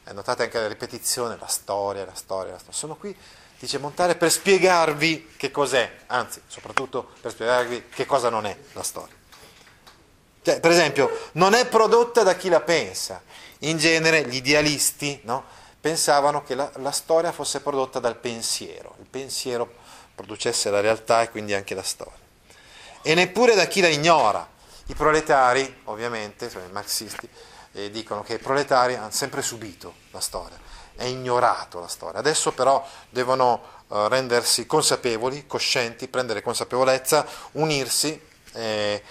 eh, 0.05 0.13
notate 0.13 0.43
anche 0.43 0.59
la 0.59 0.67
ripetizione, 0.67 1.37
la 1.39 1.47
storia, 1.47 2.05
la 2.05 2.13
storia, 2.13 2.51
la 2.51 2.57
storia. 2.57 2.77
Sono 2.77 2.95
qui, 2.95 3.15
dice 3.57 3.77
Montale, 3.77 4.15
per 4.15 4.31
spiegarvi 4.31 5.33
che 5.37 5.51
cos'è, 5.51 5.99
anzi, 6.07 6.41
soprattutto 6.47 7.11
per 7.21 7.31
spiegarvi 7.31 7.87
che 7.89 8.05
cosa 8.05 8.29
non 8.29 8.45
è 8.45 8.55
la 8.73 8.83
storia. 8.83 9.15
Cioè, 10.41 10.59
per 10.59 10.71
esempio, 10.71 11.29
non 11.33 11.53
è 11.53 11.65
prodotta 11.67 12.23
da 12.23 12.35
chi 12.35 12.49
la 12.49 12.59
pensa. 12.59 13.21
In 13.59 13.77
genere 13.77 14.27
gli 14.27 14.35
idealisti 14.35 15.21
no, 15.23 15.45
pensavano 15.79 16.43
che 16.43 16.53
la, 16.53 16.69
la 16.75 16.91
storia 16.91 17.31
fosse 17.31 17.61
prodotta 17.61 17.99
dal 17.99 18.17
pensiero, 18.17 18.95
il 18.99 19.07
pensiero 19.09 19.75
producesse 20.13 20.69
la 20.69 20.81
realtà 20.81 21.21
e 21.21 21.29
quindi 21.29 21.53
anche 21.53 21.73
la 21.73 21.81
storia. 21.81 22.22
E 23.05 23.13
neppure 23.15 23.53
da 23.53 23.65
chi 23.65 23.81
la 23.81 23.89
ignora. 23.89 24.47
I 24.85 24.95
proletari, 24.95 25.81
ovviamente, 25.85 26.49
sono 26.49 26.63
i 26.63 26.71
marxisti, 26.71 27.27
eh, 27.73 27.91
dicono 27.91 28.23
che 28.23 28.35
i 28.35 28.39
proletari 28.39 28.95
hanno 28.95 29.11
sempre 29.11 29.41
subito 29.41 29.93
la 30.11 30.21
storia, 30.21 30.57
è 30.95 31.03
ignorato 31.03 31.81
la 31.81 31.87
storia. 31.89 32.19
Adesso 32.19 32.53
però 32.53 32.85
devono 33.09 33.61
eh, 33.91 34.07
rendersi 34.07 34.65
consapevoli, 34.65 35.45
coscienti, 35.45 36.07
prendere 36.07 36.41
consapevolezza, 36.41 37.25
unirsi 37.53 38.19
eh, 38.53 39.03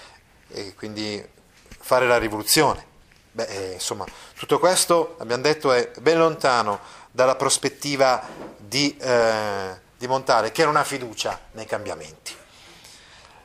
e 0.49 0.75
quindi 0.75 1.23
fare 1.69 2.07
la 2.07 2.17
rivoluzione. 2.17 2.87
Beh, 3.33 3.45
eh, 3.45 3.73
insomma, 3.73 4.07
tutto 4.39 4.59
questo, 4.59 5.17
abbiamo 5.19 5.43
detto, 5.43 5.71
è 5.71 5.91
ben 6.01 6.17
lontano 6.17 6.81
dalla 7.11 7.37
prospettiva 7.37 8.27
di, 8.57 8.97
eh, 8.97 9.79
di 9.99 10.07
Montale, 10.07 10.51
che 10.51 10.65
non 10.65 10.77
ha 10.77 10.85
fiducia 10.85 11.39
nei 11.53 11.67
cambiamenti. 11.67 12.41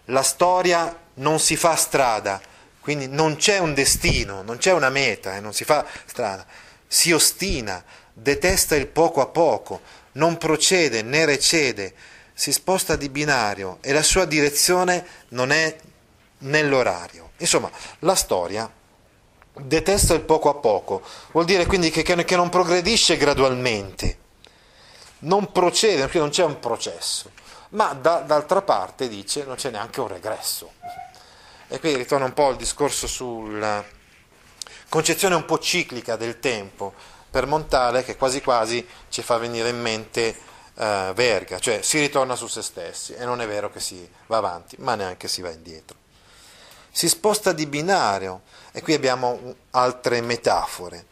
La 0.07 0.23
storia 0.23 0.95
non 1.15 1.39
si 1.39 1.55
fa 1.55 1.75
strada, 1.75 2.41
quindi 2.79 3.07
non 3.07 3.35
c'è 3.35 3.57
un 3.59 3.73
destino, 3.73 4.41
non 4.41 4.57
c'è 4.57 4.71
una 4.71 4.89
meta 4.89 5.35
eh, 5.35 5.39
non 5.39 5.53
si 5.53 5.63
fa 5.63 5.85
strada. 6.05 6.45
Si 6.87 7.11
ostina, 7.11 7.83
detesta 8.13 8.75
il 8.75 8.87
poco 8.87 9.21
a 9.21 9.27
poco, 9.27 9.81
non 10.13 10.37
procede 10.37 11.01
né 11.01 11.25
recede, 11.25 11.93
si 12.33 12.51
sposta 12.51 12.95
di 12.95 13.09
binario 13.09 13.79
e 13.81 13.91
la 13.91 14.03
sua 14.03 14.25
direzione 14.25 15.05
non 15.29 15.51
è 15.51 15.75
nell'orario. 16.39 17.31
Insomma, 17.37 17.69
la 17.99 18.15
storia 18.15 18.71
detesta 19.53 20.13
il 20.13 20.21
poco 20.21 20.49
a 20.49 20.55
poco, 20.55 21.03
vuol 21.31 21.45
dire 21.45 21.65
quindi 21.65 21.89
che, 21.89 22.03
che 22.03 22.35
non 22.35 22.49
progredisce 22.49 23.17
gradualmente, 23.17 24.17
non 25.19 25.51
procede, 25.51 26.09
non 26.13 26.29
c'è 26.29 26.43
un 26.43 26.59
processo, 26.59 27.31
ma 27.69 27.93
da, 27.93 28.19
d'altra 28.19 28.61
parte 28.61 29.07
dice 29.07 29.43
non 29.43 29.55
c'è 29.55 29.69
neanche 29.69 29.99
un 30.01 30.07
regresso. 30.07 30.73
E 31.67 31.79
qui 31.79 31.95
ritorna 31.95 32.25
un 32.25 32.33
po' 32.33 32.49
il 32.51 32.57
discorso 32.57 33.07
sulla 33.07 33.83
concezione 34.89 35.35
un 35.35 35.45
po' 35.45 35.59
ciclica 35.59 36.15
del 36.15 36.39
tempo 36.39 36.93
per 37.29 37.45
Montale 37.45 38.03
che 38.03 38.15
quasi 38.15 38.41
quasi 38.41 38.87
ci 39.09 39.21
fa 39.21 39.37
venire 39.37 39.69
in 39.69 39.81
mente 39.81 40.35
uh, 40.75 41.13
Verga, 41.13 41.59
cioè 41.59 41.81
si 41.81 41.99
ritorna 41.99 42.35
su 42.35 42.47
se 42.47 42.61
stessi 42.61 43.13
e 43.13 43.25
non 43.25 43.41
è 43.41 43.47
vero 43.47 43.69
che 43.69 43.79
si 43.79 44.09
va 44.27 44.37
avanti, 44.37 44.77
ma 44.79 44.95
neanche 44.95 45.27
si 45.27 45.41
va 45.41 45.49
indietro. 45.49 45.97
Si 46.89 47.09
sposta 47.09 47.51
di 47.51 47.67
binario 47.67 48.41
e 48.71 48.81
qui 48.81 48.93
abbiamo 48.93 49.55
altre 49.71 50.21
metafore. 50.21 51.05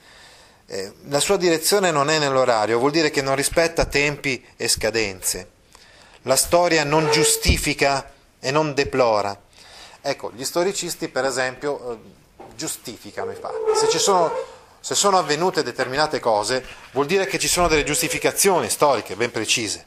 Eh, 0.67 0.93
la 1.09 1.19
sua 1.19 1.37
direzione 1.37 1.91
non 1.91 2.09
è 2.09 2.17
nell'orario, 2.17 2.79
vuol 2.79 2.91
dire 2.91 3.11
che 3.11 3.21
non 3.21 3.35
rispetta 3.35 3.85
tempi 3.85 4.43
e 4.55 4.67
scadenze. 4.67 5.51
La 6.25 6.35
storia 6.35 6.83
non 6.83 7.09
giustifica 7.11 8.11
e 8.39 8.51
non 8.51 8.73
deplora, 8.73 9.39
Ecco, 10.07 10.31
gli 10.35 10.43
storicisti 10.43 11.07
per 11.07 11.25
esempio 11.25 11.93
eh, 11.93 11.97
giustificano 12.55 13.31
i 13.31 13.35
fatti. 13.35 13.55
Se, 13.73 13.97
sono, 13.97 14.31
se 14.79 14.93
sono 14.93 15.17
avvenute 15.17 15.63
determinate 15.63 16.19
cose 16.19 16.63
vuol 16.91 17.07
dire 17.07 17.25
che 17.25 17.39
ci 17.39 17.47
sono 17.47 17.67
delle 17.67 17.83
giustificazioni 17.83 18.69
storiche 18.69 19.15
ben 19.15 19.31
precise. 19.31 19.83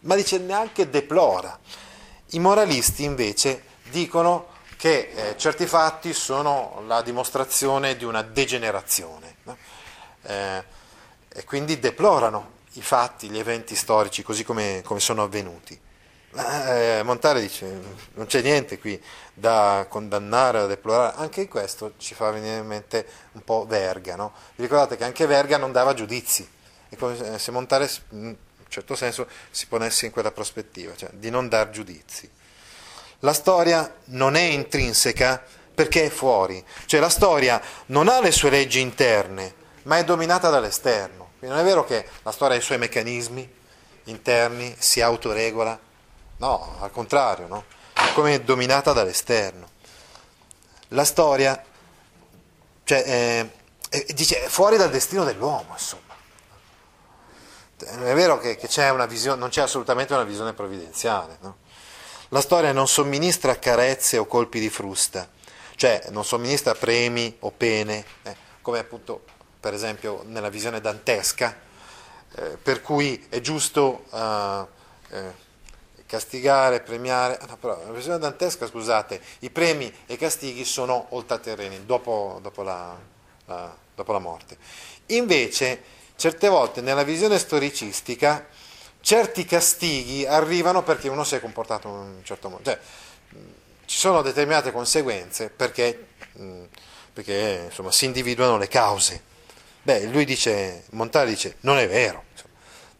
Ma 0.00 0.16
dice 0.16 0.38
neanche 0.38 0.90
deplora. 0.90 1.56
I 2.30 2.40
moralisti 2.40 3.04
invece 3.04 3.62
dicono 3.84 4.48
che 4.76 5.12
eh, 5.14 5.36
certi 5.36 5.66
fatti 5.66 6.12
sono 6.12 6.82
la 6.88 7.00
dimostrazione 7.00 7.96
di 7.96 8.04
una 8.04 8.22
degenerazione 8.22 9.36
no? 9.44 9.56
eh, 10.22 10.64
e 11.28 11.44
quindi 11.44 11.78
deplorano 11.78 12.50
i 12.74 12.82
fatti, 12.82 13.28
gli 13.28 13.38
eventi 13.38 13.74
storici 13.74 14.22
così 14.22 14.44
come, 14.44 14.82
come 14.84 15.00
sono 15.00 15.22
avvenuti. 15.22 15.78
Eh, 16.36 17.02
Montale 17.04 17.40
dice 17.40 17.80
non 18.14 18.26
c'è 18.26 18.42
niente 18.42 18.78
qui 18.80 19.00
da 19.32 19.86
condannare 19.88 20.58
o 20.60 20.66
deplorare, 20.66 21.16
anche 21.16 21.42
in 21.42 21.48
questo 21.48 21.92
ci 21.98 22.14
fa 22.14 22.30
venire 22.30 22.56
in 22.56 22.66
mente 22.66 23.06
un 23.32 23.44
po' 23.44 23.66
Verga, 23.68 24.16
no? 24.16 24.32
Vi 24.56 24.62
ricordate 24.62 24.96
che 24.96 25.04
anche 25.04 25.26
Verga 25.26 25.58
non 25.58 25.70
dava 25.70 25.94
giudizi, 25.94 26.48
è 26.88 26.96
come 26.96 27.38
se 27.38 27.50
Montale 27.52 27.88
in 28.10 28.24
un 28.26 28.36
certo 28.68 28.96
senso 28.96 29.28
si 29.50 29.66
ponesse 29.66 30.06
in 30.06 30.12
quella 30.12 30.32
prospettiva, 30.32 30.96
cioè 30.96 31.10
di 31.12 31.30
non 31.30 31.48
dar 31.48 31.70
giudizi. 31.70 32.28
La 33.20 33.32
storia 33.32 33.94
non 34.06 34.34
è 34.34 34.42
intrinseca 34.42 35.40
perché 35.72 36.06
è 36.06 36.10
fuori, 36.10 36.64
cioè 36.86 36.98
la 36.98 37.08
storia 37.08 37.62
non 37.86 38.08
ha 38.08 38.20
le 38.20 38.32
sue 38.32 38.50
leggi 38.50 38.80
interne, 38.80 39.54
ma 39.84 39.98
è 39.98 40.04
dominata 40.04 40.50
dall'esterno. 40.50 41.23
Quindi 41.44 41.60
non 41.60 41.70
è 41.70 41.74
vero 41.74 41.84
che 41.84 42.08
la 42.22 42.32
storia 42.32 42.56
ha 42.56 42.58
i 42.58 42.62
suoi 42.62 42.78
meccanismi 42.78 43.54
interni, 44.04 44.74
si 44.78 45.02
autoregola, 45.02 45.78
no, 46.38 46.76
al 46.80 46.90
contrario, 46.90 47.46
no? 47.46 47.64
È 47.92 48.14
come 48.14 48.42
dominata 48.42 48.94
dall'esterno. 48.94 49.68
La 50.88 51.04
storia 51.04 51.62
cioè, 52.84 53.02
è, 53.02 53.46
è, 53.90 54.04
dice, 54.14 54.44
è 54.44 54.48
fuori 54.48 54.78
dal 54.78 54.88
destino 54.88 55.22
dell'uomo, 55.24 55.72
insomma. 55.72 56.14
Non 57.90 58.06
è 58.06 58.14
vero 58.14 58.38
che, 58.38 58.56
che 58.56 58.66
c'è 58.66 58.90
visione, 59.06 59.38
non 59.38 59.50
c'è 59.50 59.60
assolutamente 59.60 60.14
una 60.14 60.24
visione 60.24 60.54
provvidenziale, 60.54 61.36
no? 61.40 61.56
La 62.28 62.40
storia 62.40 62.72
non 62.72 62.88
somministra 62.88 63.58
carezze 63.58 64.16
o 64.16 64.24
colpi 64.24 64.60
di 64.60 64.70
frusta, 64.70 65.28
cioè 65.76 66.04
non 66.08 66.24
somministra 66.24 66.74
premi 66.74 67.36
o 67.40 67.50
pene, 67.50 68.02
eh, 68.22 68.34
come 68.62 68.78
appunto 68.78 69.24
per 69.64 69.72
esempio 69.72 70.20
nella 70.26 70.50
visione 70.50 70.78
dantesca, 70.78 71.56
eh, 72.34 72.58
per 72.62 72.82
cui 72.82 73.24
è 73.30 73.40
giusto 73.40 74.04
uh, 74.10 74.66
eh, 75.08 75.32
castigare, 76.04 76.82
premiare, 76.82 77.38
no, 77.48 77.56
però 77.56 77.78
nella 77.78 77.92
visione 77.92 78.18
dantesca, 78.18 78.66
scusate, 78.66 79.18
i 79.38 79.48
premi 79.48 79.90
e 80.04 80.12
i 80.12 80.16
castighi 80.18 80.66
sono 80.66 81.06
oltraterreni, 81.08 81.86
dopo, 81.86 82.40
dopo, 82.42 82.62
la, 82.62 82.94
la, 83.46 83.74
dopo 83.94 84.12
la 84.12 84.18
morte. 84.18 84.58
Invece, 85.06 85.82
certe 86.14 86.48
volte 86.48 86.82
nella 86.82 87.02
visione 87.02 87.38
storicistica, 87.38 88.46
certi 89.00 89.46
castighi 89.46 90.26
arrivano 90.26 90.82
perché 90.82 91.08
uno 91.08 91.24
si 91.24 91.36
è 91.36 91.40
comportato 91.40 91.88
in 91.88 91.94
un 91.94 92.20
certo 92.22 92.50
modo. 92.50 92.64
Cioè, 92.64 92.78
ci 93.86 93.96
sono 93.96 94.20
determinate 94.20 94.72
conseguenze 94.72 95.48
perché, 95.48 96.08
perché 97.14 97.62
insomma, 97.64 97.90
si 97.90 98.04
individuano 98.04 98.58
le 98.58 98.68
cause. 98.68 99.32
Beh, 99.84 100.06
lui 100.06 100.24
dice, 100.24 100.84
Montale 100.92 101.28
dice, 101.28 101.56
non 101.60 101.76
è 101.76 101.86
vero, 101.86 102.24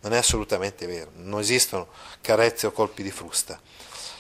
non 0.01 0.13
è 0.13 0.19
assolutamente 0.19 0.85
vero, 0.85 1.13
non 1.15 1.41
esistono 1.41 1.89
carezze 2.21 2.67
o 2.67 2.73
colpi 2.73 3.03
di 3.03 3.11
frusta. 3.11 3.59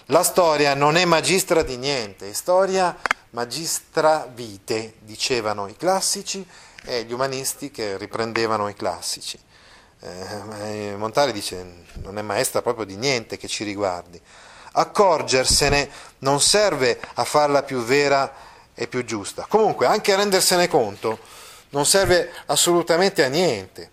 La 0.07 0.23
storia 0.23 0.73
non 0.73 0.97
è 0.97 1.05
magistra 1.05 1.63
di 1.63 1.77
niente, 1.77 2.31
è 2.31 2.33
storia 2.33 2.97
magistra 3.31 4.27
vite, 4.33 4.95
dicevano 5.01 5.69
i 5.69 5.77
classici 5.77 6.43
e 6.87 7.05
gli 7.05 7.13
umanisti 7.13 7.71
che 7.71 7.99
riprendevano 7.99 8.67
i 8.69 8.75
classici. 8.75 9.39
Eh, 10.01 10.95
Montale 10.97 11.33
dice 11.33 11.85
non 11.97 12.17
è 12.17 12.23
maestra 12.23 12.63
proprio 12.63 12.87
di 12.87 12.97
niente 12.97 13.37
che 13.37 13.47
ci 13.47 13.63
riguardi. 13.65 14.19
Accorgersene 14.73 15.91
non 16.21 16.41
serve 16.41 16.99
a 17.13 17.25
farla 17.25 17.63
più 17.63 17.83
vera 17.83 18.35
e 18.73 18.89
più 18.89 19.05
giusta. 19.05 19.45
Comunque, 19.47 19.85
anche 19.85 20.15
a 20.15 20.17
rendersene 20.17 20.67
conto 20.67 21.43
non 21.75 21.85
serve 21.85 22.33
assolutamente 22.47 23.23
a 23.23 23.29
niente. 23.29 23.91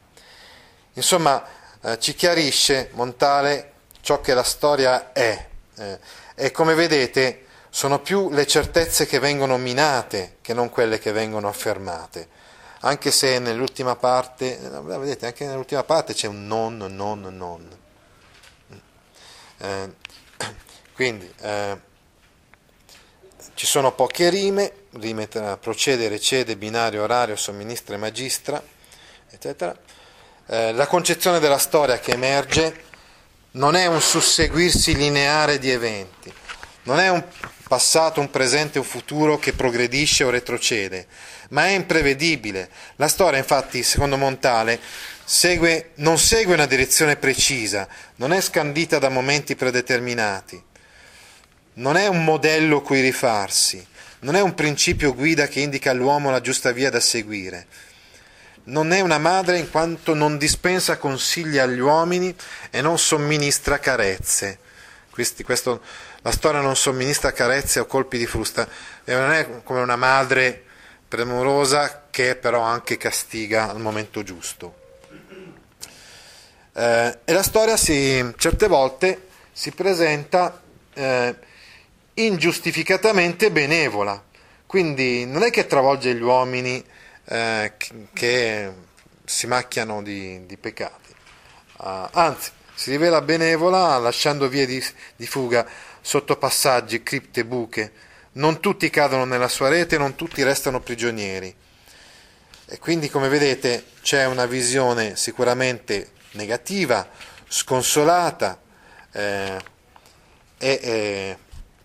Insomma, 0.93 1.43
eh, 1.81 2.00
ci 2.00 2.15
chiarisce 2.15 2.89
Montale 2.93 3.73
ciò 4.01 4.21
che 4.21 4.33
la 4.33 4.43
storia 4.43 5.11
è. 5.11 5.47
Eh, 5.75 6.00
e 6.35 6.51
come 6.51 6.73
vedete 6.73 7.45
sono 7.69 8.00
più 8.00 8.29
le 8.29 8.47
certezze 8.47 9.05
che 9.05 9.19
vengono 9.19 9.57
minate 9.57 10.38
che 10.41 10.53
non 10.53 10.69
quelle 10.69 11.00
che 11.00 11.11
vengono 11.11 11.47
affermate 11.47 12.39
anche 12.81 13.11
se 13.11 13.39
nell'ultima 13.39 13.95
parte, 13.95 14.57
vedete, 14.57 15.27
anche 15.27 15.45
nell'ultima 15.45 15.83
parte 15.83 16.13
c'è 16.13 16.27
un 16.27 16.47
non, 16.47 16.77
non, 16.77 17.21
non. 17.21 17.79
Eh, 19.57 19.95
quindi 20.95 21.31
eh, 21.41 21.79
ci 23.62 23.68
sono 23.68 23.91
poche 23.91 24.32
rime, 24.32 24.72
rime 24.94 25.27
tra 25.27 25.56
procedere, 25.56 26.20
cede, 26.20 26.58
binario, 26.58 27.03
orario, 27.03 27.36
somministra 27.36 27.93
e 27.93 28.00
magistra, 28.00 28.60
eccetera. 29.30 29.78
Eh, 30.47 30.74
la 30.74 30.88
concezione 30.88 31.38
della 31.38 31.60
storia 31.60 32.00
che 32.00 32.13
emerge 32.13 32.86
non 33.52 33.76
è 33.76 33.86
un 33.86 34.02
susseguirsi 34.02 34.95
lineare 34.95 35.60
di 35.60 35.69
eventi, 35.69 36.34
non 36.86 37.00
è 37.00 37.10
un 37.12 37.24
passato, 37.67 38.19
un 38.19 38.32
presente, 38.32 38.80
un 38.80 38.84
futuro 38.84 39.38
che 39.38 39.54
progredisce 39.54 40.24
o 40.24 40.32
retrocede, 40.32 41.06
ma 41.50 41.67
è 41.67 41.69
imprevedibile. 41.69 42.67
La 42.95 43.08
storia, 43.08 43.38
infatti, 43.38 43.84
secondo 43.84 44.17
Montale, 44.17 44.80
segue, 45.24 45.91
non 45.97 46.17
segue 46.17 46.56
una 46.56 46.65
direzione 46.65 47.15
precisa, 47.15 47.88
non 48.15 48.34
è 48.34 48.41
scandita 48.41 48.97
da 48.97 49.10
momenti 49.10 49.56
predeterminati, 49.56 50.69
non 51.73 51.95
è 51.95 52.07
un 52.07 52.23
modello 52.23 52.81
cui 52.81 53.01
rifarsi, 53.01 53.86
non 54.19 54.36
è 54.36 54.41
un 54.41 54.53
principio 54.53 55.15
guida 55.15 55.47
che 55.47 55.62
indica 55.62 55.91
all'uomo 55.91 56.29
la 56.29 56.41
giusta 56.41 56.71
via 56.71 56.89
da 56.89 56.99
seguire. 56.99 57.65
Non 58.63 58.91
è 58.91 58.99
una 58.99 59.17
madre 59.17 59.57
in 59.57 59.71
quanto 59.71 60.13
non 60.13 60.38
dispensa 60.38 60.97
consigli 60.97 61.57
agli 61.57 61.79
uomini 61.79 62.36
e 62.69 62.81
non 62.81 62.99
somministra 62.99 63.79
carezze. 63.79 64.60
Questi, 65.10 65.43
questo, 65.43 65.81
la 66.21 66.31
storia 66.31 66.62
non 66.62 66.75
somministra 66.75 67.31
carezze 67.31 67.79
o 67.79 67.86
colpi 67.86 68.17
di 68.17 68.27
frusta, 68.27 68.67
e 69.03 69.13
non 69.13 69.31
è 69.31 69.63
come 69.63 69.81
una 69.81 69.95
madre 69.95 70.63
premurosa 71.07 72.03
che 72.12 72.36
però 72.36 72.62
anche 72.62 72.97
castiga 72.97 73.69
al 73.69 73.79
momento 73.79 74.21
giusto. 74.23 74.75
Eh, 76.73 77.17
e 77.25 77.34
la 77.34 77.43
storia 77.43 77.75
si, 77.75 78.34
certe 78.38 78.67
volte 78.67 79.27
si 79.51 79.71
presenta 79.71 80.62
eh, 80.93 81.36
ingiustificatamente 82.15 83.52
benevola, 83.52 84.24
quindi 84.65 85.26
non 85.26 85.43
è 85.43 85.50
che 85.50 85.67
travolge 85.67 86.13
gli 86.13 86.21
uomini 86.21 86.84
eh, 87.26 87.74
che 88.13 88.71
si 89.26 89.47
macchiano 89.47 90.02
di, 90.02 90.45
di 90.45 90.58
peccati, 90.58 91.13
uh, 91.78 92.08
anzi 92.12 92.52
si 92.74 92.89
rivela 92.89 93.21
benevola 93.21 93.97
lasciando 94.00 94.47
vie 94.47 94.65
di, 94.65 94.84
di 95.15 95.28
fuga 95.28 95.67
sotto 96.02 96.36
passaggi, 96.38 97.04
cripte, 97.04 97.45
buche. 97.45 97.91
Non 98.34 98.60
tutti 98.60 98.89
cadono 98.89 99.24
nella 99.24 99.50
sua 99.50 99.69
rete, 99.69 100.00
non 100.00 100.15
tutti 100.15 100.41
restano 100.41 100.80
prigionieri. 100.80 101.56
E 102.65 102.80
quindi, 102.80 103.08
come 103.10 103.28
vedete, 103.28 103.86
c'è 104.02 104.26
una 104.26 104.47
visione 104.47 105.15
sicuramente 105.15 106.12
negativa, 106.32 107.08
sconsolata 107.47 108.60
eh, 109.12 109.60
e 110.58 110.80
eh, 110.82 111.38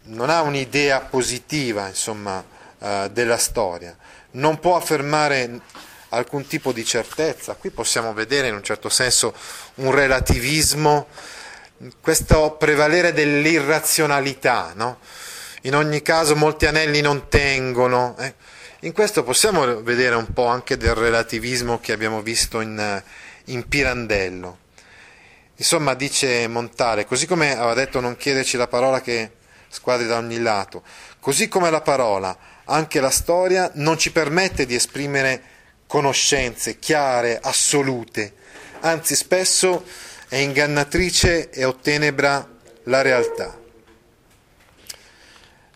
non 0.06 0.30
ha 0.30 0.42
un'idea 0.42 1.00
positiva 1.00 1.88
insomma, 1.88 2.44
eh, 2.78 3.08
della 3.12 3.38
storia. 3.38 3.96
Non 4.32 4.58
può 4.58 4.76
affermare 4.76 5.60
alcun 6.10 6.46
tipo 6.46 6.72
di 6.72 6.84
certezza. 6.84 7.54
Qui 7.54 7.70
possiamo 7.70 8.12
vedere 8.12 8.48
in 8.48 8.54
un 8.54 8.62
certo 8.62 8.88
senso 8.88 9.34
un 9.76 9.92
relativismo 9.92 11.06
questo 12.00 12.56
prevalere 12.58 13.12
dell'irrazionalità, 13.12 14.72
no? 14.74 14.98
in 15.62 15.74
ogni 15.74 16.00
caso 16.00 16.34
molti 16.34 16.66
anelli 16.66 17.00
non 17.00 17.28
tengono. 17.28 18.16
Eh? 18.18 18.34
In 18.80 18.92
questo 18.92 19.24
possiamo 19.24 19.82
vedere 19.82 20.14
un 20.14 20.32
po' 20.32 20.46
anche 20.46 20.76
del 20.76 20.94
relativismo 20.94 21.78
che 21.80 21.92
abbiamo 21.92 22.22
visto 22.22 22.60
in, 22.60 23.02
in 23.46 23.68
Pirandello. 23.68 24.58
Insomma, 25.56 25.94
dice 25.94 26.46
Montale, 26.48 27.06
così 27.06 27.26
come 27.26 27.52
aveva 27.52 27.74
detto 27.74 28.00
non 28.00 28.16
chiederci 28.16 28.56
la 28.56 28.68
parola 28.68 29.00
che 29.00 29.32
squadri 29.68 30.06
da 30.06 30.18
ogni 30.18 30.38
lato, 30.40 30.82
così 31.20 31.48
come 31.48 31.70
la 31.70 31.80
parola, 31.80 32.36
anche 32.64 33.00
la 33.00 33.10
storia 33.10 33.70
non 33.74 33.98
ci 33.98 34.12
permette 34.12 34.66
di 34.66 34.74
esprimere 34.74 35.42
conoscenze 35.86 36.78
chiare, 36.78 37.38
assolute, 37.40 38.34
anzi 38.80 39.14
spesso 39.14 39.84
è 40.28 40.36
ingannatrice 40.36 41.50
e 41.50 41.64
ottenebra 41.64 42.48
la 42.84 43.02
realtà. 43.02 43.56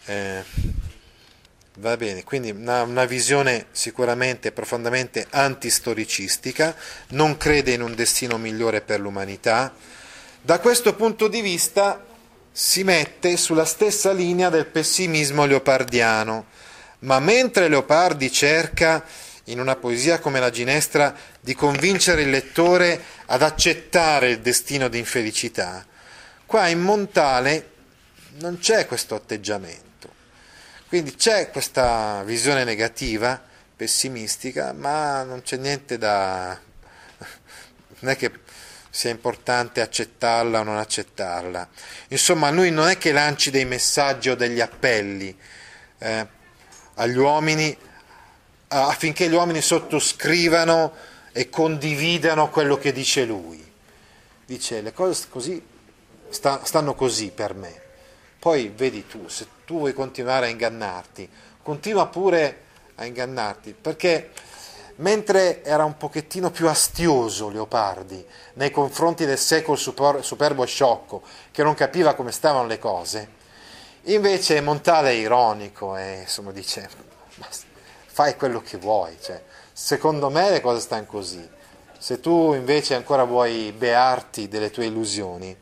Eh, 0.07 0.42
va 1.74 1.96
bene, 1.96 2.24
quindi 2.24 2.50
una, 2.50 2.83
una 2.83 3.05
visione 3.05 3.66
sicuramente 3.70 4.50
profondamente 4.50 5.26
antistoricistica, 5.31 6.74
non 7.11 7.37
crede 7.37 7.72
in 7.72 7.83
un 7.83 7.94
destino 7.94 8.37
migliore 8.38 8.81
per 8.81 8.98
l'umanità. 8.98 9.72
Da 10.42 10.59
questo 10.59 10.94
punto 10.94 11.29
di 11.29 11.40
vista 11.40 12.05
si 12.53 12.85
mette 12.85 13.37
sulla 13.37 13.65
stessa 13.65 14.13
linea 14.13 14.49
del 14.49 14.67
pessimismo 14.67 15.45
leopardiano, 15.47 16.47
ma 17.01 17.19
mentre 17.21 17.69
Leopardi 17.69 18.31
cerca 18.31 19.05
in 19.45 19.61
una 19.61 19.77
poesia 19.77 20.19
come 20.19 20.41
la 20.41 20.51
Ginestra 20.51 21.15
di 21.41 21.55
convincere 21.55 22.23
il 22.23 22.31
lettore 22.31 23.03
ad 23.27 23.43
accettare 23.43 24.31
il 24.31 24.41
destino 24.41 24.89
di 24.89 24.99
infelicità. 24.99 25.85
Qua 26.47 26.69
in 26.69 26.81
Montale 26.81 27.71
non 28.39 28.59
c'è 28.59 28.87
questo 28.87 29.15
atteggiamento. 29.15 29.89
Quindi 30.89 31.15
c'è 31.15 31.51
questa 31.51 32.23
visione 32.25 32.65
negativa, 32.65 33.41
pessimistica, 33.77 34.73
ma 34.73 35.23
non 35.23 35.43
c'è 35.43 35.57
niente 35.57 35.99
da... 35.99 36.59
non 38.01 38.11
è 38.11 38.17
che 38.17 38.31
sia 38.90 39.11
importante 39.11 39.81
accettarla 39.81 40.61
o 40.61 40.62
non 40.64 40.76
accettarla. 40.76 41.68
Insomma, 42.09 42.50
lui 42.50 42.70
non 42.70 42.88
è 42.88 42.98
che 42.98 43.12
lanci 43.12 43.50
dei 43.50 43.64
messaggi 43.64 44.29
o 44.29 44.35
degli 44.35 44.61
appelli 44.61 45.37
eh, 45.98 46.26
agli 46.94 47.16
uomini 47.16 47.76
affinché 48.68 49.29
gli 49.29 49.35
uomini 49.35 49.61
sottoscrivano 49.61 50.92
e 51.33 51.48
condividano 51.48 52.50
quello 52.50 52.76
che 52.79 52.92
dice 52.92 53.24
lui. 53.24 53.64
Dice 54.44 54.81
le 54.81 54.92
cose 54.92 55.26
così 55.29 55.62
sta, 56.29 56.64
stanno 56.64 56.94
così 56.94 57.31
per 57.31 57.55
me. 57.55 57.81
Poi 58.38 58.72
vedi 58.74 59.07
tu, 59.07 59.29
se 59.29 59.46
tu 59.64 59.79
vuoi 59.79 59.92
continuare 59.92 60.46
a 60.46 60.48
ingannarti, 60.48 61.29
continua 61.62 62.07
pure 62.07 62.62
a 62.96 63.05
ingannarti, 63.05 63.74
perché 63.81 64.31
mentre 65.01 65.63
era 65.65 65.85
un 65.85 65.97
pochettino 65.97 66.51
più 66.51 66.69
astioso 66.69 67.49
Leopardi 67.49 68.25
nei 68.55 68.71
confronti 68.71 69.25
del 69.25 69.39
secolo 69.39 69.77
super, 69.77 70.25
superbo 70.25 70.63
e 70.63 70.67
sciocco, 70.67 71.23
che 71.51 71.63
non 71.63 71.75
capiva 71.75 72.15
come 72.15 72.33
stavano 72.33 72.67
le 72.67 72.79
cose, 72.79 73.29
invece 74.05 74.61
Montale 74.61 75.11
è 75.11 75.15
ironico 75.15 75.97
e 75.97 76.21
insomma 76.21 76.53
dice 76.53 76.89
fai 78.07 78.37
quello 78.37 78.61
che 78.61 78.77
vuoi, 78.77 79.17
cioè, 79.21 79.43
secondo 79.73 80.29
me 80.29 80.51
le 80.51 80.61
cose 80.61 80.81
stanno 80.81 81.07
così, 81.07 81.49
se 81.99 82.21
tu 82.21 82.53
invece 82.55 82.95
ancora 82.95 83.25
vuoi 83.25 83.73
bearti 83.73 84.49
delle 84.49 84.71
tue 84.71 84.87
illusioni, 84.87 85.57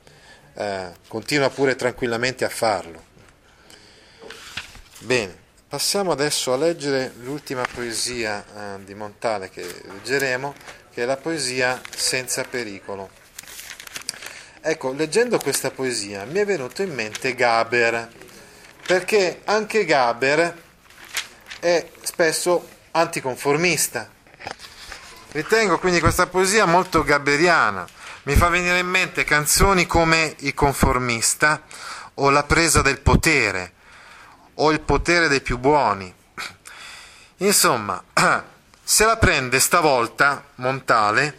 eh, 0.54 0.92
continua 1.06 1.50
pure 1.50 1.76
tranquillamente 1.76 2.44
a 2.44 2.48
farlo. 2.48 3.06
Bene. 5.00 5.46
Passiamo 5.68 6.12
adesso 6.12 6.54
a 6.54 6.56
leggere 6.56 7.12
l'ultima 7.20 7.62
poesia 7.70 8.42
eh, 8.42 8.84
di 8.84 8.94
Montale 8.94 9.50
che 9.50 9.82
leggeremo, 9.84 10.54
che 10.90 11.02
è 11.02 11.04
la 11.04 11.18
poesia 11.18 11.78
Senza 11.94 12.42
pericolo. 12.44 13.10
Ecco, 14.62 14.94
leggendo 14.94 15.38
questa 15.38 15.70
poesia 15.70 16.24
mi 16.24 16.38
è 16.38 16.46
venuto 16.46 16.80
in 16.80 16.94
mente 16.94 17.34
Gaber, 17.34 18.10
perché 18.86 19.42
anche 19.44 19.84
Gaber 19.84 20.56
è 21.60 21.86
spesso 22.00 22.66
anticonformista. 22.92 24.08
Ritengo 25.32 25.78
quindi 25.78 26.00
questa 26.00 26.28
poesia 26.28 26.64
molto 26.64 27.02
gaberiana. 27.02 27.86
Mi 28.22 28.36
fa 28.36 28.48
venire 28.48 28.78
in 28.78 28.88
mente 28.88 29.22
canzoni 29.24 29.84
come 29.84 30.34
Il 30.38 30.54
conformista 30.54 31.60
o 32.14 32.30
La 32.30 32.44
presa 32.44 32.80
del 32.80 33.00
potere 33.00 33.76
o 34.60 34.70
il 34.70 34.80
potere 34.80 35.28
dei 35.28 35.40
più 35.40 35.58
buoni. 35.58 36.12
Insomma, 37.38 38.02
se 38.82 39.04
la 39.04 39.16
prende 39.16 39.60
stavolta 39.60 40.44
Montale 40.56 41.38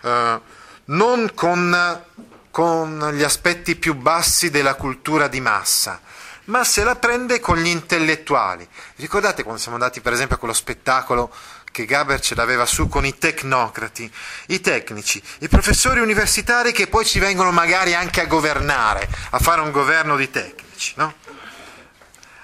eh, 0.00 0.40
non 0.84 1.30
con, 1.34 2.04
con 2.50 3.10
gli 3.14 3.22
aspetti 3.22 3.76
più 3.76 3.94
bassi 3.94 4.50
della 4.50 4.74
cultura 4.74 5.28
di 5.28 5.40
massa, 5.40 6.00
ma 6.44 6.64
se 6.64 6.82
la 6.82 6.96
prende 6.96 7.38
con 7.40 7.58
gli 7.58 7.68
intellettuali. 7.68 8.68
Ricordate 8.96 9.42
quando 9.42 9.60
siamo 9.60 9.76
andati 9.76 10.00
per 10.00 10.12
esempio 10.12 10.36
a 10.36 10.38
quello 10.38 10.54
spettacolo 10.54 11.32
che 11.70 11.86
Gaber 11.86 12.20
ce 12.20 12.34
l'aveva 12.34 12.66
su 12.66 12.88
con 12.88 13.06
i 13.06 13.16
tecnocrati, 13.16 14.12
i 14.48 14.60
tecnici, 14.60 15.22
i 15.38 15.48
professori 15.48 16.00
universitari 16.00 16.72
che 16.72 16.86
poi 16.86 17.06
ci 17.06 17.18
vengono 17.18 17.50
magari 17.50 17.94
anche 17.94 18.20
a 18.20 18.26
governare, 18.26 19.08
a 19.30 19.38
fare 19.38 19.62
un 19.62 19.70
governo 19.70 20.16
di 20.16 20.30
tecnici, 20.30 20.92
no? 20.96 21.14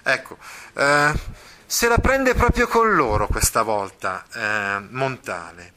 Ecco, 0.09 0.39
eh, 0.73 1.13
se 1.67 1.87
la 1.87 1.99
prende 1.99 2.33
proprio 2.33 2.67
con 2.67 2.95
loro 2.95 3.27
questa 3.27 3.61
volta 3.61 4.25
eh, 4.33 4.87
Montale 4.89 5.75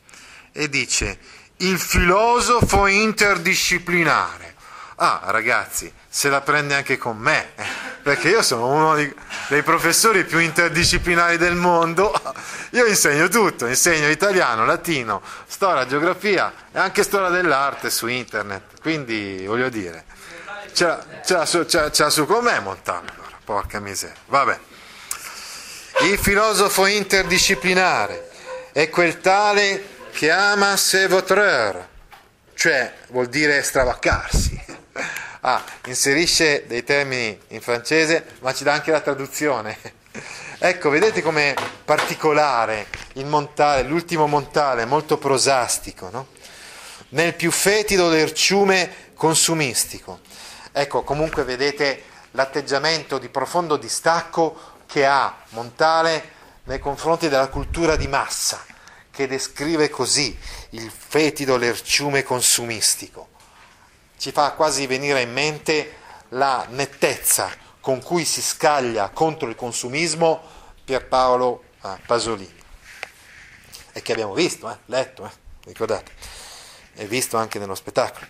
e 0.54 0.70
dice 0.70 1.20
il 1.58 1.78
filosofo 1.78 2.88
interdisciplinare. 2.88 4.56
Ah, 4.96 5.20
ragazzi, 5.26 5.92
se 6.08 6.30
la 6.30 6.40
prende 6.40 6.76
anche 6.76 6.98
con 6.98 7.18
me, 7.18 7.50
perché 8.02 8.30
io 8.30 8.42
sono 8.42 8.68
uno 8.68 8.96
dei 8.96 9.64
professori 9.64 10.24
più 10.24 10.40
interdisciplinari 10.40 11.36
del 11.36 11.56
mondo. 11.56 12.14
Io 12.72 12.86
insegno 12.86 13.28
tutto, 13.28 13.66
insegno 13.66 14.08
italiano, 14.08 14.64
latino, 14.64 15.22
storia, 15.46 15.86
geografia 15.86 16.54
e 16.72 16.80
anche 16.80 17.04
storia 17.04 17.28
dell'arte 17.28 17.90
su 17.90 18.08
internet. 18.08 18.80
Quindi, 18.80 19.44
voglio 19.46 19.68
dire, 19.68 20.06
ce 20.72 20.86
l'ha, 21.26 21.46
su, 21.46 22.26
con 22.26 22.46
me 22.46 22.60
Montale. 22.62 23.21
Porca 23.52 23.82
miseria. 23.82 24.16
Vabbè. 24.28 24.58
Il 26.04 26.18
filosofo 26.18 26.86
interdisciplinare 26.86 28.30
è 28.72 28.90
quel 28.90 29.20
tale 29.20 29.90
che 30.14 30.32
ama 30.32 30.78
se 30.78 31.06
votre, 31.08 31.90
cioè 32.54 32.94
vuol 33.10 33.28
dire 33.28 33.62
stravaccarsi. 33.62 34.60
Ah, 35.44 35.64
inserisce 35.88 36.66
dei 36.68 36.84
termini 36.84 37.36
in 37.48 37.62
francese, 37.62 38.24
ma 38.42 38.54
ci 38.54 38.64
dà 38.64 38.74
anche 38.74 38.92
la 38.92 39.02
traduzione. 39.02 39.78
Ecco, 40.64 40.90
vedete 40.92 41.24
com'è 41.24 41.56
particolare 41.84 42.86
il 43.14 43.26
montale, 43.26 43.82
l'ultimo 43.82 44.28
montale, 44.28 44.86
molto 44.86 45.18
prosastico, 45.18 46.10
no? 46.12 46.28
Nel 47.10 47.34
più 47.34 47.50
fetido 47.50 48.08
l'erciume 48.10 49.10
consumistico. 49.16 50.20
Ecco, 50.72 51.02
comunque 51.02 51.44
vedete 51.44 52.04
l'atteggiamento 52.32 53.18
di 53.18 53.30
profondo 53.30 53.78
distacco 53.78 54.80
che 54.86 55.06
ha 55.06 55.36
Montale 55.50 56.40
nei 56.64 56.80
confronti 56.80 57.30
della 57.30 57.48
cultura 57.48 57.96
di 57.96 58.08
massa, 58.08 58.64
che 59.10 59.28
descrive 59.28 59.90
così 59.90 60.38
il 60.72 60.92
fetido 60.92 61.58
lerciume 61.58 62.24
consumistico. 62.24 63.30
Ci 64.18 64.32
fa 64.32 64.52
quasi 64.52 64.86
venire 64.86 65.22
in 65.22 65.32
mente 65.32 65.96
la 66.30 66.66
nettezza 66.70 67.52
con 67.80 68.02
cui 68.02 68.26
si 68.26 68.42
scaglia 68.42 69.10
contro 69.10 69.50
il 69.50 69.56
consumismo 69.56 70.42
Pierpaolo 70.84 71.64
eh, 71.84 71.98
Pasolini. 72.06 72.60
E 73.94 74.02
che 74.02 74.12
abbiamo 74.12 74.34
visto, 74.34 74.70
eh, 74.70 74.78
letto, 74.86 75.26
eh, 75.26 75.32
ricordate, 75.66 76.12
e 76.94 77.06
visto 77.06 77.38
anche 77.38 77.60
nello 77.60 77.76
spettacolo. 77.76 78.28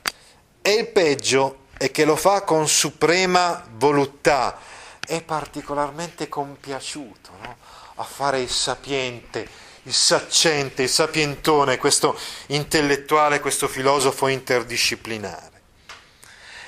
E 0.61 0.71
il 0.71 0.87
peggio 0.87 1.60
e 1.81 1.89
che 1.89 2.05
lo 2.05 2.15
fa 2.15 2.43
con 2.43 2.67
suprema 2.67 3.65
voluttà. 3.71 4.55
È 5.03 5.23
particolarmente 5.23 6.29
compiaciuto 6.29 7.31
no? 7.41 7.57
a 7.95 8.03
fare 8.03 8.39
il 8.39 8.51
sapiente, 8.51 9.49
il 9.83 9.93
saccente, 9.93 10.83
il 10.83 10.89
sapientone, 10.89 11.79
questo 11.79 12.15
intellettuale, 12.47 13.39
questo 13.39 13.67
filosofo 13.67 14.27
interdisciplinare. 14.27 15.61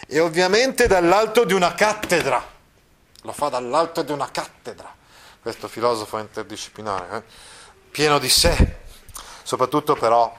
E 0.08 0.20
ovviamente 0.20 0.88
dall'alto 0.88 1.46
di 1.46 1.54
una 1.54 1.76
cattedra, 1.76 2.44
lo 3.22 3.32
fa 3.34 3.50
dall'alto 3.50 4.02
di 4.02 4.12
una 4.12 4.32
cattedra, 4.32 4.92
questo 5.44 5.68
filosofo 5.68 6.18
interdisciplinare, 6.18 7.18
eh? 7.18 7.24
pieno 7.92 8.18
di 8.18 8.30
sé, 8.30 8.78
soprattutto 9.44 9.94
però 9.96 10.36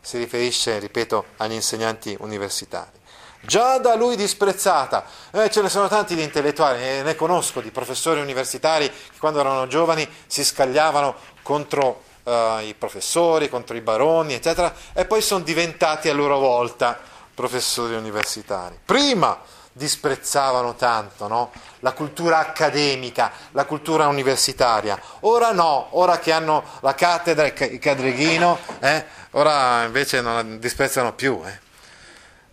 si 0.00 0.16
riferisce, 0.16 0.78
ripeto, 0.78 1.26
agli 1.38 1.54
insegnanti 1.54 2.16
universitari 2.20 3.02
già 3.46 3.78
da 3.78 3.94
lui 3.94 4.16
disprezzata. 4.16 5.04
Eh, 5.30 5.50
ce 5.50 5.62
ne 5.62 5.68
sono 5.68 5.88
tanti 5.88 6.14
di 6.14 6.22
intellettuali, 6.22 6.82
eh, 6.82 7.02
ne 7.02 7.14
conosco 7.14 7.60
di 7.60 7.70
professori 7.70 8.20
universitari 8.20 8.88
che 8.88 9.18
quando 9.18 9.40
erano 9.40 9.66
giovani 9.66 10.06
si 10.26 10.44
scagliavano 10.44 11.14
contro 11.42 12.02
eh, 12.24 12.66
i 12.66 12.74
professori, 12.74 13.48
contro 13.48 13.76
i 13.76 13.80
baroni, 13.80 14.34
eccetera, 14.34 14.74
e 14.92 15.06
poi 15.06 15.22
sono 15.22 15.42
diventati 15.42 16.08
a 16.08 16.14
loro 16.14 16.38
volta 16.38 16.98
professori 17.34 17.94
universitari. 17.94 18.78
Prima 18.84 19.38
disprezzavano 19.72 20.74
tanto 20.74 21.28
no? 21.28 21.52
la 21.80 21.92
cultura 21.92 22.38
accademica, 22.38 23.30
la 23.52 23.66
cultura 23.66 24.08
universitaria. 24.08 24.98
Ora 25.20 25.52
no, 25.52 25.88
ora 25.90 26.18
che 26.18 26.32
hanno 26.32 26.64
la 26.80 26.94
cattedra, 26.94 27.46
il 27.46 27.78
cadreghino, 27.78 28.58
eh, 28.80 29.04
ora 29.32 29.84
invece 29.84 30.22
non 30.22 30.34
la 30.34 30.42
disprezzano 30.42 31.12
più. 31.12 31.42
Eh. 31.44 31.65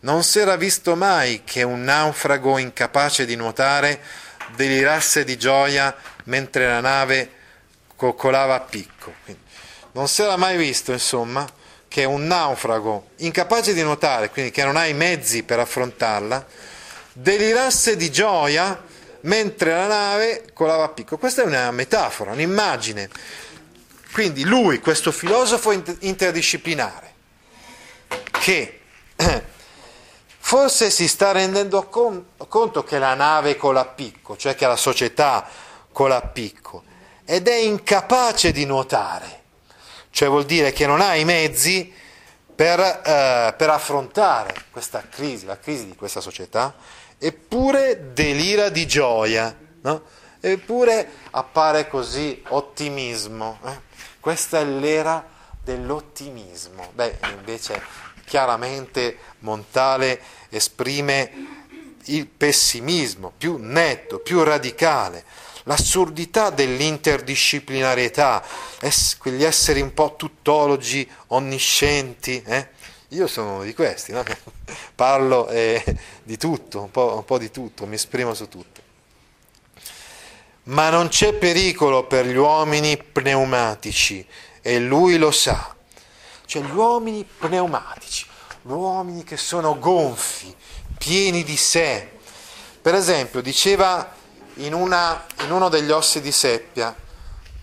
Non 0.03 0.23
si 0.23 0.39
era 0.39 0.57
visto 0.57 0.97
mai 0.97 1.43
che 1.45 1.63
un 1.63 1.83
naufrago 1.83 2.57
incapace 2.57 3.25
di 3.25 3.37
nuotare 3.37 4.01
delirasse 4.53 5.23
di 5.23 5.37
gioia 5.37 5.95
mentre 6.25 6.67
la 6.67 6.81
nave 6.81 7.31
coccolava 7.95 8.55
a 8.55 8.59
picco. 8.59 9.13
non 9.93 10.09
si 10.09 10.21
era 10.21 10.35
mai 10.35 10.57
visto, 10.57 10.91
insomma, 10.91 11.47
che 11.87 12.03
un 12.03 12.27
naufrago 12.27 13.11
incapace 13.17 13.73
di 13.73 13.81
nuotare, 13.81 14.29
quindi 14.29 14.51
che 14.51 14.65
non 14.65 14.75
ha 14.75 14.85
i 14.87 14.93
mezzi 14.93 15.43
per 15.43 15.59
affrontarla, 15.59 16.45
delirasse 17.13 17.95
di 17.95 18.11
gioia 18.11 18.83
mentre 19.21 19.71
la 19.71 19.87
nave 19.87 20.49
colava 20.53 20.83
a 20.83 20.89
picco. 20.89 21.17
Questa 21.17 21.43
è 21.43 21.45
una 21.45 21.71
metafora, 21.71 22.33
un'immagine. 22.33 23.09
Quindi 24.11 24.43
lui, 24.43 24.79
questo 24.79 25.13
filosofo 25.13 25.71
interdisciplinare, 25.99 27.13
che 28.31 28.81
forse 30.53 30.91
si 30.91 31.07
sta 31.07 31.31
rendendo 31.31 31.89
conto 31.89 32.83
che 32.83 32.99
la 32.99 33.15
nave 33.15 33.57
cola 33.57 33.79
a 33.79 33.85
picco, 33.85 34.37
cioè 34.37 34.53
che 34.53 34.67
la 34.67 34.75
società 34.75 35.47
cola 35.91 36.17
a 36.17 36.21
picco, 36.21 36.83
ed 37.25 37.47
è 37.47 37.55
incapace 37.55 38.51
di 38.51 38.63
nuotare, 38.63 39.41
cioè 40.11 40.29
vuol 40.29 40.45
dire 40.45 40.71
che 40.71 40.85
non 40.85 41.01
ha 41.01 41.15
i 41.15 41.25
mezzi 41.25 41.91
per, 42.53 42.79
eh, 42.79 43.55
per 43.57 43.69
affrontare 43.71 44.53
questa 44.69 45.03
crisi, 45.09 45.47
la 45.47 45.57
crisi 45.57 45.87
di 45.87 45.95
questa 45.95 46.21
società, 46.21 46.75
eppure 47.17 48.13
delira 48.13 48.69
di 48.69 48.85
gioia, 48.85 49.57
no? 49.81 50.03
eppure 50.39 51.09
appare 51.31 51.87
così 51.87 52.43
ottimismo. 52.49 53.57
Eh? 53.65 53.79
Questa 54.19 54.59
è 54.59 54.65
l'era 54.65 55.25
dell'ottimismo. 55.63 56.91
Beh, 56.93 57.17
invece 57.31 57.81
chiaramente 58.25 59.17
Montale 59.39 60.21
esprime 60.55 61.31
il 62.05 62.27
pessimismo 62.27 63.31
più 63.37 63.57
netto, 63.59 64.19
più 64.19 64.43
radicale, 64.43 65.23
l'assurdità 65.63 66.49
dell'interdisciplinarietà, 66.49 68.43
ess- 68.79 69.17
quegli 69.17 69.43
esseri 69.43 69.81
un 69.81 69.93
po' 69.93 70.15
tuttologi, 70.17 71.09
onniscienti. 71.27 72.41
Eh? 72.45 72.67
Io 73.09 73.27
sono 73.27 73.55
uno 73.55 73.63
di 73.63 73.73
questi, 73.73 74.11
no? 74.11 74.23
parlo 74.95 75.47
eh, 75.49 75.83
di 76.23 76.37
tutto, 76.37 76.81
un 76.81 76.91
po', 76.91 77.15
un 77.15 77.25
po' 77.25 77.37
di 77.37 77.51
tutto, 77.51 77.85
mi 77.85 77.95
esprimo 77.95 78.33
su 78.33 78.47
tutto. 78.47 78.81
Ma 80.63 80.89
non 80.89 81.09
c'è 81.09 81.33
pericolo 81.33 82.05
per 82.05 82.25
gli 82.25 82.37
uomini 82.37 82.97
pneumatici 82.97 84.25
e 84.61 84.79
lui 84.79 85.17
lo 85.17 85.31
sa. 85.31 85.75
Cioè 86.45 86.61
gli 86.61 86.71
uomini 86.71 87.25
pneumatici, 87.25 88.25
uomini 88.63 89.23
che 89.23 89.37
sono 89.37 89.77
gonfi, 89.77 90.55
pieni 90.97 91.43
di 91.43 91.57
sé. 91.57 92.11
Per 92.81 92.95
esempio, 92.95 93.41
diceva 93.41 94.11
in, 94.55 94.73
una, 94.73 95.25
in 95.41 95.51
uno 95.51 95.69
degli 95.69 95.91
ossi 95.91 96.21
di 96.21 96.31
Seppia, 96.31 96.95